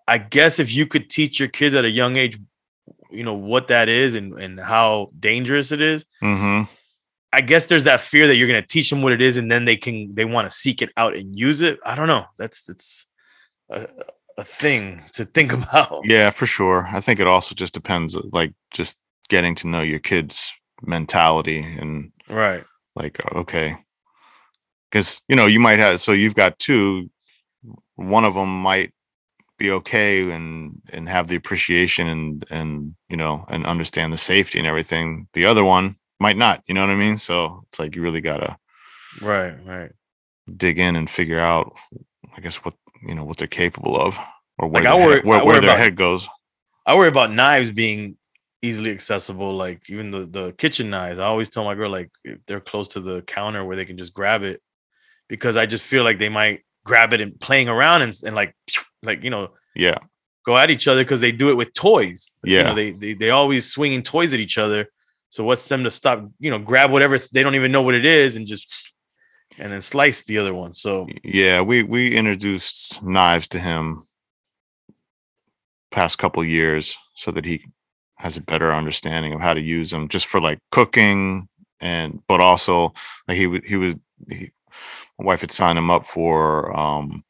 I 0.08 0.18
guess 0.18 0.58
if 0.58 0.72
you 0.72 0.86
could 0.86 1.08
teach 1.08 1.38
your 1.38 1.48
kids 1.48 1.74
at 1.76 1.84
a 1.84 1.90
young 1.90 2.16
age, 2.16 2.36
you 3.12 3.22
know, 3.22 3.34
what 3.34 3.68
that 3.68 3.88
is 3.88 4.16
and, 4.16 4.32
and 4.40 4.58
how 4.58 5.12
dangerous 5.18 5.70
it 5.70 5.80
is, 5.80 6.04
Mm-hmm. 6.22 6.64
I 7.32 7.40
guess 7.42 7.66
there's 7.66 7.84
that 7.84 8.00
fear 8.00 8.26
that 8.26 8.36
you're 8.36 8.48
gonna 8.48 8.66
teach 8.66 8.90
them 8.90 9.02
what 9.02 9.12
it 9.12 9.22
is 9.22 9.36
and 9.36 9.50
then 9.50 9.64
they 9.64 9.76
can 9.76 10.14
they 10.14 10.24
want 10.24 10.48
to 10.48 10.54
seek 10.54 10.82
it 10.82 10.90
out 10.96 11.14
and 11.16 11.38
use 11.38 11.60
it. 11.60 11.78
I 11.84 11.94
don't 11.94 12.08
know. 12.08 12.24
That's 12.38 12.64
that's 12.64 13.06
a, 13.70 13.86
a 14.36 14.44
thing 14.44 15.02
to 15.12 15.24
think 15.24 15.52
about. 15.58 16.00
Yeah, 16.04 16.30
for 16.30 16.46
sure. 16.46 16.88
I 16.92 17.00
think 17.00 17.20
it 17.20 17.26
also 17.26 17.54
just 17.54 17.74
depends, 17.74 18.16
like, 18.32 18.52
just 18.72 18.98
getting 19.28 19.54
to 19.56 19.68
know 19.68 19.82
your 19.82 20.00
kids' 20.00 20.52
mentality 20.82 21.60
and 21.60 22.10
Right. 22.28 22.64
like, 22.96 23.20
okay, 23.34 23.76
because 24.90 25.22
you 25.28 25.36
know 25.36 25.46
you 25.46 25.60
might 25.60 25.78
have. 25.78 26.00
So 26.00 26.12
you've 26.12 26.34
got 26.34 26.58
two. 26.58 27.10
One 27.96 28.24
of 28.24 28.34
them 28.34 28.62
might 28.62 28.92
be 29.58 29.70
okay 29.70 30.30
and 30.30 30.80
and 30.92 31.08
have 31.08 31.28
the 31.28 31.36
appreciation 31.36 32.08
and 32.08 32.44
and 32.50 32.94
you 33.08 33.16
know 33.16 33.44
and 33.48 33.66
understand 33.66 34.12
the 34.12 34.18
safety 34.18 34.58
and 34.58 34.66
everything. 34.66 35.28
The 35.34 35.44
other 35.46 35.62
one 35.64 35.96
might 36.20 36.36
not. 36.36 36.62
You 36.68 36.74
know 36.74 36.82
what 36.82 36.90
I 36.90 36.94
mean? 36.96 37.18
So 37.18 37.64
it's 37.68 37.78
like 37.78 37.96
you 37.96 38.02
really 38.02 38.20
gotta 38.20 38.56
Right. 39.20 39.54
Right. 39.66 39.90
dig 40.56 40.78
in 40.78 40.94
and 40.96 41.08
figure 41.10 41.40
out, 41.40 41.74
I 42.36 42.40
guess, 42.40 42.56
what 42.64 42.74
you 43.02 43.14
know 43.14 43.24
what 43.24 43.38
they're 43.38 43.48
capable 43.48 43.96
of, 44.00 44.16
or 44.58 44.68
where 44.68 44.82
Like, 44.82 44.92
their, 44.92 45.02
worry- 45.06 45.14
head, 45.16 45.24
where, 45.24 45.44
where 45.44 45.60
their 45.60 45.70
about- 45.70 45.78
head 45.80 45.96
goes. 45.96 46.28
I 46.86 46.94
worry 46.94 47.08
about 47.08 47.32
knives 47.32 47.70
being 47.72 48.16
easily 48.62 48.90
accessible, 48.90 49.54
like 49.56 49.88
even 49.88 50.10
the, 50.10 50.26
the 50.26 50.52
kitchen 50.52 50.90
knives. 50.90 51.18
I 51.18 51.24
always 51.24 51.48
tell 51.48 51.64
my 51.64 51.74
girl, 51.74 51.90
like, 51.90 52.10
if 52.24 52.38
they're 52.46 52.60
close 52.60 52.88
to 52.88 53.00
the 53.00 53.22
counter 53.22 53.64
where 53.64 53.76
they 53.76 53.84
can 53.86 53.96
just 53.96 54.12
grab 54.12 54.42
it, 54.42 54.60
because 55.28 55.56
I 55.56 55.66
just 55.66 55.84
feel 55.84 56.04
like 56.04 56.18
they 56.18 56.28
might 56.28 56.60
grab 56.84 57.12
it 57.12 57.20
and 57.20 57.38
playing 57.40 57.68
around 57.68 58.02
and, 58.02 58.12
and 58.24 58.34
like, 58.36 58.54
like, 59.02 59.22
you 59.24 59.30
know, 59.30 59.50
Yeah, 59.74 59.98
go 60.44 60.56
at 60.56 60.70
each 60.70 60.88
other 60.88 61.02
because 61.04 61.20
they 61.20 61.32
do 61.32 61.50
it 61.50 61.56
with 61.56 61.72
toys. 61.74 62.30
You 62.44 62.56
Yeah. 62.56 62.62
know, 62.64 62.74
they, 62.74 62.90
they, 62.92 63.12
they 63.14 63.30
always 63.30 63.70
swinging 63.70 64.02
toys 64.02 64.34
at 64.34 64.40
each 64.40 64.58
other. 64.58 64.88
So 65.30 65.44
what's 65.44 65.66
them 65.68 65.84
to 65.84 65.90
stop, 65.90 66.24
you 66.38 66.50
know, 66.50 66.58
grab 66.58 66.90
whatever 66.90 67.18
they 67.32 67.42
don't 67.42 67.54
even 67.54 67.72
know 67.72 67.82
what 67.82 67.94
it 67.94 68.04
is 68.04 68.36
and 68.36 68.46
just, 68.46 68.92
and 69.58 69.72
then 69.72 69.82
slice 69.82 70.22
the 70.22 70.38
other 70.38 70.54
one. 70.54 70.74
So, 70.74 71.08
yeah. 71.24 71.60
We 71.60 71.82
we 71.82 72.14
introduced 72.14 73.02
knives 73.02 73.48
to 73.48 73.60
him 73.60 74.04
past 75.90 76.18
couple 76.18 76.44
years 76.44 76.96
so 77.14 77.30
that 77.32 77.44
he 77.44 77.64
has 78.16 78.36
a 78.36 78.42
better 78.42 78.72
understanding 78.72 79.32
of 79.32 79.40
how 79.40 79.54
to 79.54 79.60
use 79.60 79.90
them, 79.90 80.08
just 80.08 80.26
for 80.26 80.40
like 80.40 80.58
cooking 80.70 81.48
and 81.80 82.22
but 82.28 82.40
also 82.40 82.92
like 83.26 83.36
he 83.36 83.46
would 83.46 83.64
he 83.64 83.76
was 83.76 83.94
he, 84.28 84.50
my 85.18 85.24
wife 85.24 85.40
had 85.40 85.50
signed 85.50 85.78
him 85.78 85.90
up 85.90 86.06
for 86.06 86.76
um 86.78 87.24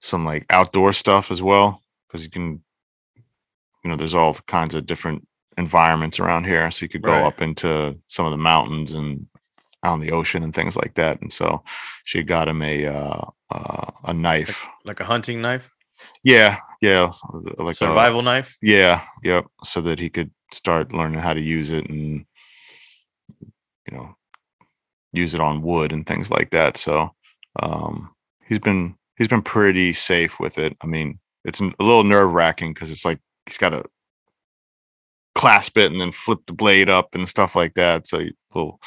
some 0.00 0.24
like 0.24 0.44
outdoor 0.50 0.92
stuff 0.92 1.30
as 1.30 1.42
well 1.42 1.82
because 2.06 2.22
you 2.22 2.30
can 2.30 2.62
you 3.82 3.90
know 3.90 3.96
there's 3.96 4.14
all 4.14 4.34
kinds 4.46 4.74
of 4.74 4.86
different 4.86 5.26
environments 5.56 6.20
around 6.20 6.44
here 6.44 6.70
so 6.70 6.84
you 6.84 6.88
could 6.88 7.02
go 7.02 7.10
Right. 7.12 7.24
up 7.24 7.40
into 7.40 7.98
some 8.08 8.26
of 8.26 8.30
the 8.32 8.36
mountains 8.38 8.92
and 8.94 9.26
on 9.82 10.00
the 10.00 10.10
ocean 10.12 10.42
and 10.42 10.54
things 10.54 10.76
like 10.76 10.94
that 10.94 11.20
and 11.22 11.32
so 11.32 11.62
she 12.04 12.22
got 12.22 12.48
him 12.48 12.60
a 12.62 12.86
uh, 12.86 13.24
uh 13.50 13.90
a 14.04 14.12
knife 14.14 14.66
like 14.84 15.00
a 15.00 15.04
hunting 15.04 15.40
knife, 15.40 15.70
yeah 16.24 16.58
yeah 16.80 17.10
like 17.58 17.70
a- 17.72 17.74
survival 17.74 18.22
knife. 18.22 18.56
yeah 18.60 19.02
yep 19.22 19.44
so 19.62 19.80
that 19.80 19.98
he 19.98 20.08
could 20.10 20.30
start 20.52 20.92
learning 20.92 21.20
how 21.20 21.32
to 21.34 21.40
use 21.40 21.70
it 21.70 21.88
and 21.88 22.24
you 23.88 23.96
know 23.96 24.14
use 25.12 25.34
it 25.34 25.40
on 25.40 25.62
wood 25.62 25.92
and 25.92 26.06
things 26.06 26.30
like 26.30 26.50
that 26.50 26.76
so 26.76 27.10
um 27.62 28.10
he's 28.46 28.58
been 28.58 28.94
he's 29.16 29.28
been 29.28 29.42
pretty 29.42 29.92
safe 29.92 30.38
with 30.40 30.58
it 30.58 30.76
i 30.82 30.86
mean 30.86 31.18
it's 31.44 31.60
a 31.60 31.70
little 31.78 32.04
nerve 32.04 32.32
wracking 32.32 32.74
because 32.74 32.90
it's 32.90 33.04
like 33.04 33.20
he's 33.46 33.58
got 33.58 33.70
to 33.70 33.84
clasp 35.36 35.76
it 35.76 35.92
and 35.92 36.00
then 36.00 36.10
flip 36.12 36.40
the 36.46 36.52
blade 36.52 36.88
up 36.88 37.14
and 37.14 37.28
stuff 37.28 37.54
like 37.54 37.74
that 37.74 38.06
so 38.06 38.18
you 38.18 38.32
a 38.54 38.58
little 38.58 38.80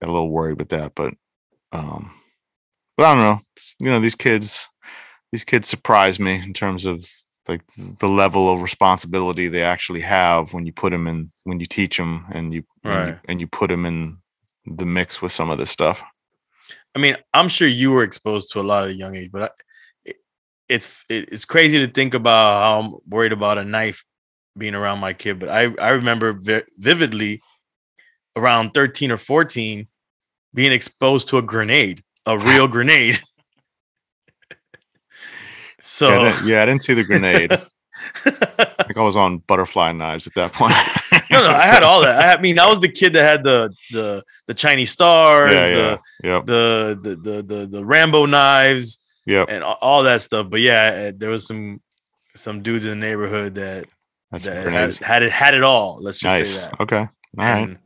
got 0.00 0.08
a 0.08 0.12
little 0.12 0.30
worried 0.30 0.58
with 0.58 0.68
that 0.68 0.92
but 0.94 1.12
um 1.72 2.12
but 2.96 3.04
i 3.06 3.14
don't 3.14 3.22
know. 3.22 3.40
It's- 3.56 3.74
you 3.80 3.90
know 3.90 4.00
these 4.00 4.14
kids 4.14 4.68
these 5.32 5.44
kids 5.44 5.68
surprise 5.68 6.18
me 6.20 6.34
in 6.42 6.52
terms 6.54 6.84
of 6.84 7.04
like 7.48 7.62
the 7.98 8.08
level 8.08 8.52
of 8.52 8.62
responsibility 8.62 9.48
they 9.48 9.62
actually 9.62 10.00
have 10.02 10.52
when 10.52 10.64
you 10.66 10.72
put 10.72 10.90
them 10.90 11.08
in 11.08 11.32
when 11.44 11.58
you 11.60 11.66
teach 11.66 11.96
them 11.96 12.24
and 12.30 12.54
you, 12.54 12.62
and 12.84 12.92
you 13.08 13.18
and 13.28 13.40
you 13.40 13.46
put 13.46 13.68
them 13.68 13.84
in 13.86 14.18
the 14.66 14.86
mix 14.86 15.20
with 15.22 15.32
some 15.32 15.50
of 15.50 15.58
this 15.58 15.70
stuff. 15.70 16.04
I 16.94 16.98
mean, 16.98 17.16
I'm 17.32 17.48
sure 17.48 17.66
you 17.66 17.90
were 17.90 18.02
exposed 18.02 18.52
to 18.52 18.60
a 18.60 18.62
lot 18.62 18.84
at 18.84 18.90
a 18.90 18.94
young 18.94 19.16
age, 19.16 19.30
but 19.32 19.42
I, 19.42 19.48
it, 20.04 20.16
it's 20.68 21.04
it, 21.08 21.30
it's 21.32 21.44
crazy 21.46 21.78
to 21.84 21.92
think 21.92 22.14
about 22.14 22.62
how 22.62 22.80
I'm 22.80 22.94
worried 23.08 23.32
about 23.32 23.58
a 23.58 23.64
knife 23.64 24.04
being 24.58 24.74
around 24.74 24.98
my 24.98 25.12
kid. 25.12 25.38
But 25.38 25.48
I 25.48 25.72
I 25.80 25.90
remember 25.90 26.32
vi- 26.32 26.64
vividly 26.76 27.40
around 28.36 28.72
13 28.72 29.10
or 29.10 29.16
14 29.16 29.88
being 30.54 30.72
exposed 30.72 31.28
to 31.28 31.38
a 31.38 31.42
grenade, 31.42 32.02
a 32.26 32.38
real 32.38 32.68
grenade. 32.76 33.20
so 35.80 36.08
yeah, 36.08 36.14
I 36.14 36.30
didn't, 36.30 36.46
yeah, 36.46 36.62
I 36.62 36.66
didn't 36.66 36.82
see 36.82 36.94
the 36.94 37.04
grenade 37.04 37.52
i 38.24 38.84
think 38.84 38.96
i 38.96 39.02
was 39.02 39.16
on 39.16 39.38
butterfly 39.38 39.90
knives 39.90 40.26
at 40.28 40.34
that 40.34 40.52
point 40.52 40.72
no, 41.30 41.42
no, 41.42 41.50
I 41.50 41.62
had 41.62 41.82
all 41.82 42.00
that. 42.02 42.18
I, 42.18 42.22
had, 42.22 42.38
I 42.38 42.42
mean, 42.42 42.58
I 42.58 42.66
was 42.66 42.80
the 42.80 42.88
kid 42.88 43.12
that 43.14 43.24
had 43.24 43.42
the 43.42 43.72
the 43.90 44.24
the 44.46 44.54
Chinese 44.54 44.90
stars, 44.90 45.52
yeah, 45.52 45.68
the, 45.68 46.00
yeah, 46.22 46.34
yep, 46.34 46.46
the 46.46 46.98
the 47.02 47.16
the 47.16 47.42
the 47.42 47.66
the 47.66 47.84
Rambo 47.84 48.26
knives, 48.26 49.04
yep. 49.26 49.48
and 49.50 49.62
all 49.62 50.02
that 50.04 50.22
stuff. 50.22 50.48
But 50.50 50.60
yeah, 50.60 51.08
uh, 51.08 51.12
there 51.16 51.30
was 51.30 51.46
some 51.46 51.80
some 52.34 52.62
dudes 52.62 52.86
in 52.86 52.90
the 52.90 53.06
neighborhood 53.06 53.56
that, 53.56 53.86
That's 54.30 54.44
that 54.44 54.66
had, 54.66 54.94
had 54.96 55.22
it 55.22 55.32
had 55.32 55.54
it 55.54 55.62
all. 55.62 55.98
Let's 56.00 56.20
just 56.20 56.38
Nice. 56.38 56.54
say 56.56 56.60
that. 56.62 56.80
Okay. 56.80 56.96
All 56.98 57.08
right. 57.36 57.58
and, 57.68 57.78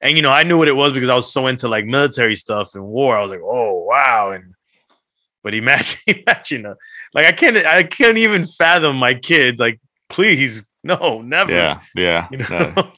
and 0.00 0.16
you 0.16 0.22
know, 0.22 0.30
I 0.30 0.44
knew 0.44 0.56
what 0.58 0.68
it 0.68 0.76
was 0.76 0.92
because 0.92 1.08
I 1.08 1.14
was 1.14 1.32
so 1.32 1.46
into 1.48 1.68
like 1.68 1.84
military 1.84 2.36
stuff 2.36 2.74
and 2.74 2.84
war. 2.84 3.16
I 3.18 3.22
was 3.22 3.30
like, 3.30 3.40
oh 3.42 3.84
wow, 3.88 4.30
and 4.30 4.54
but 5.42 5.54
imagine, 5.54 5.98
imagine, 6.06 6.66
uh, 6.66 6.74
like 7.14 7.26
I 7.26 7.32
can't, 7.32 7.56
I 7.56 7.82
can't 7.82 8.18
even 8.18 8.46
fathom 8.46 8.96
my 8.96 9.14
kids. 9.14 9.58
Like, 9.60 9.80
please, 10.08 10.64
no, 10.84 11.20
never. 11.22 11.52
Yeah. 11.52 11.80
Yeah. 11.94 12.28
You 12.32 12.38
know, 12.38 12.72
no, 12.76 12.92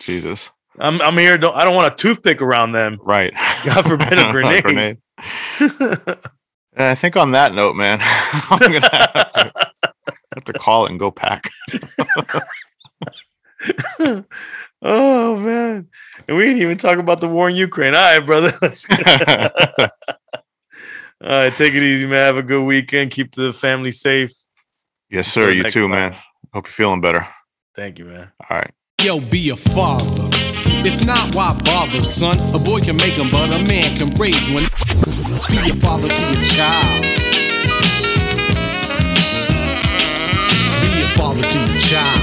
Jesus. 0.00 0.50
I'm 0.78 1.00
I'm 1.00 1.16
here. 1.16 1.38
Don't 1.38 1.56
I 1.56 1.64
don't 1.64 1.74
want 1.74 1.90
a 1.92 1.96
toothpick 1.96 2.42
around 2.42 2.72
them. 2.72 2.98
Right. 3.02 3.32
God 3.64 3.82
forbid 3.86 4.18
a 4.18 4.30
grenade. 4.62 4.98
I 6.78 6.94
think 6.94 7.16
on 7.16 7.30
that 7.32 7.54
note, 7.54 7.74
man, 7.76 7.98
I'm 8.02 8.58
gonna 8.58 8.80
have 8.92 9.30
to, 9.32 9.65
have 10.34 10.44
to 10.44 10.52
call 10.52 10.86
it 10.86 10.90
and 10.90 10.98
go 11.00 11.10
pack. 11.10 11.50
oh 14.82 15.36
man, 15.36 15.88
and 16.28 16.36
we 16.36 16.44
didn't 16.44 16.62
even 16.62 16.76
talk 16.78 16.98
about 16.98 17.20
the 17.20 17.28
war 17.28 17.48
in 17.48 17.56
Ukraine. 17.56 17.94
All 17.94 18.00
right, 18.00 18.24
brother. 18.24 18.52
Let's 18.62 18.86
All 21.22 21.30
right, 21.30 21.56
take 21.56 21.72
it 21.74 21.82
easy, 21.82 22.06
man. 22.06 22.26
Have 22.26 22.36
a 22.36 22.42
good 22.42 22.62
weekend. 22.64 23.10
Keep 23.10 23.34
the 23.34 23.52
family 23.52 23.90
safe. 23.90 24.32
yes, 25.10 25.34
Until 25.34 25.50
sir. 25.50 25.56
You 25.56 25.64
too, 25.64 25.82
time. 25.82 25.90
man. 25.90 26.12
Hope 26.52 26.66
you're 26.66 26.72
feeling 26.72 27.00
better. 27.00 27.26
Thank 27.74 27.98
you, 27.98 28.04
man. 28.04 28.30
All 28.50 28.58
right. 28.58 28.70
Yo, 29.02 29.20
be 29.20 29.50
a 29.50 29.56
father. 29.56 30.28
If 30.88 31.04
not, 31.06 31.34
why 31.34 31.58
bother, 31.64 32.04
son? 32.04 32.38
A 32.54 32.58
boy 32.58 32.80
can 32.80 32.96
make 32.96 33.18
'em, 33.18 33.30
but 33.30 33.48
a 33.50 33.66
man 33.66 33.96
can 33.96 34.10
raise 34.16 34.48
one. 34.50 34.64
Be 35.50 35.70
a 35.70 35.74
father 35.74 36.08
to 36.08 36.22
your 36.32 36.42
child. 36.42 37.25
Poverty 41.36 41.76
Child. 41.76 42.15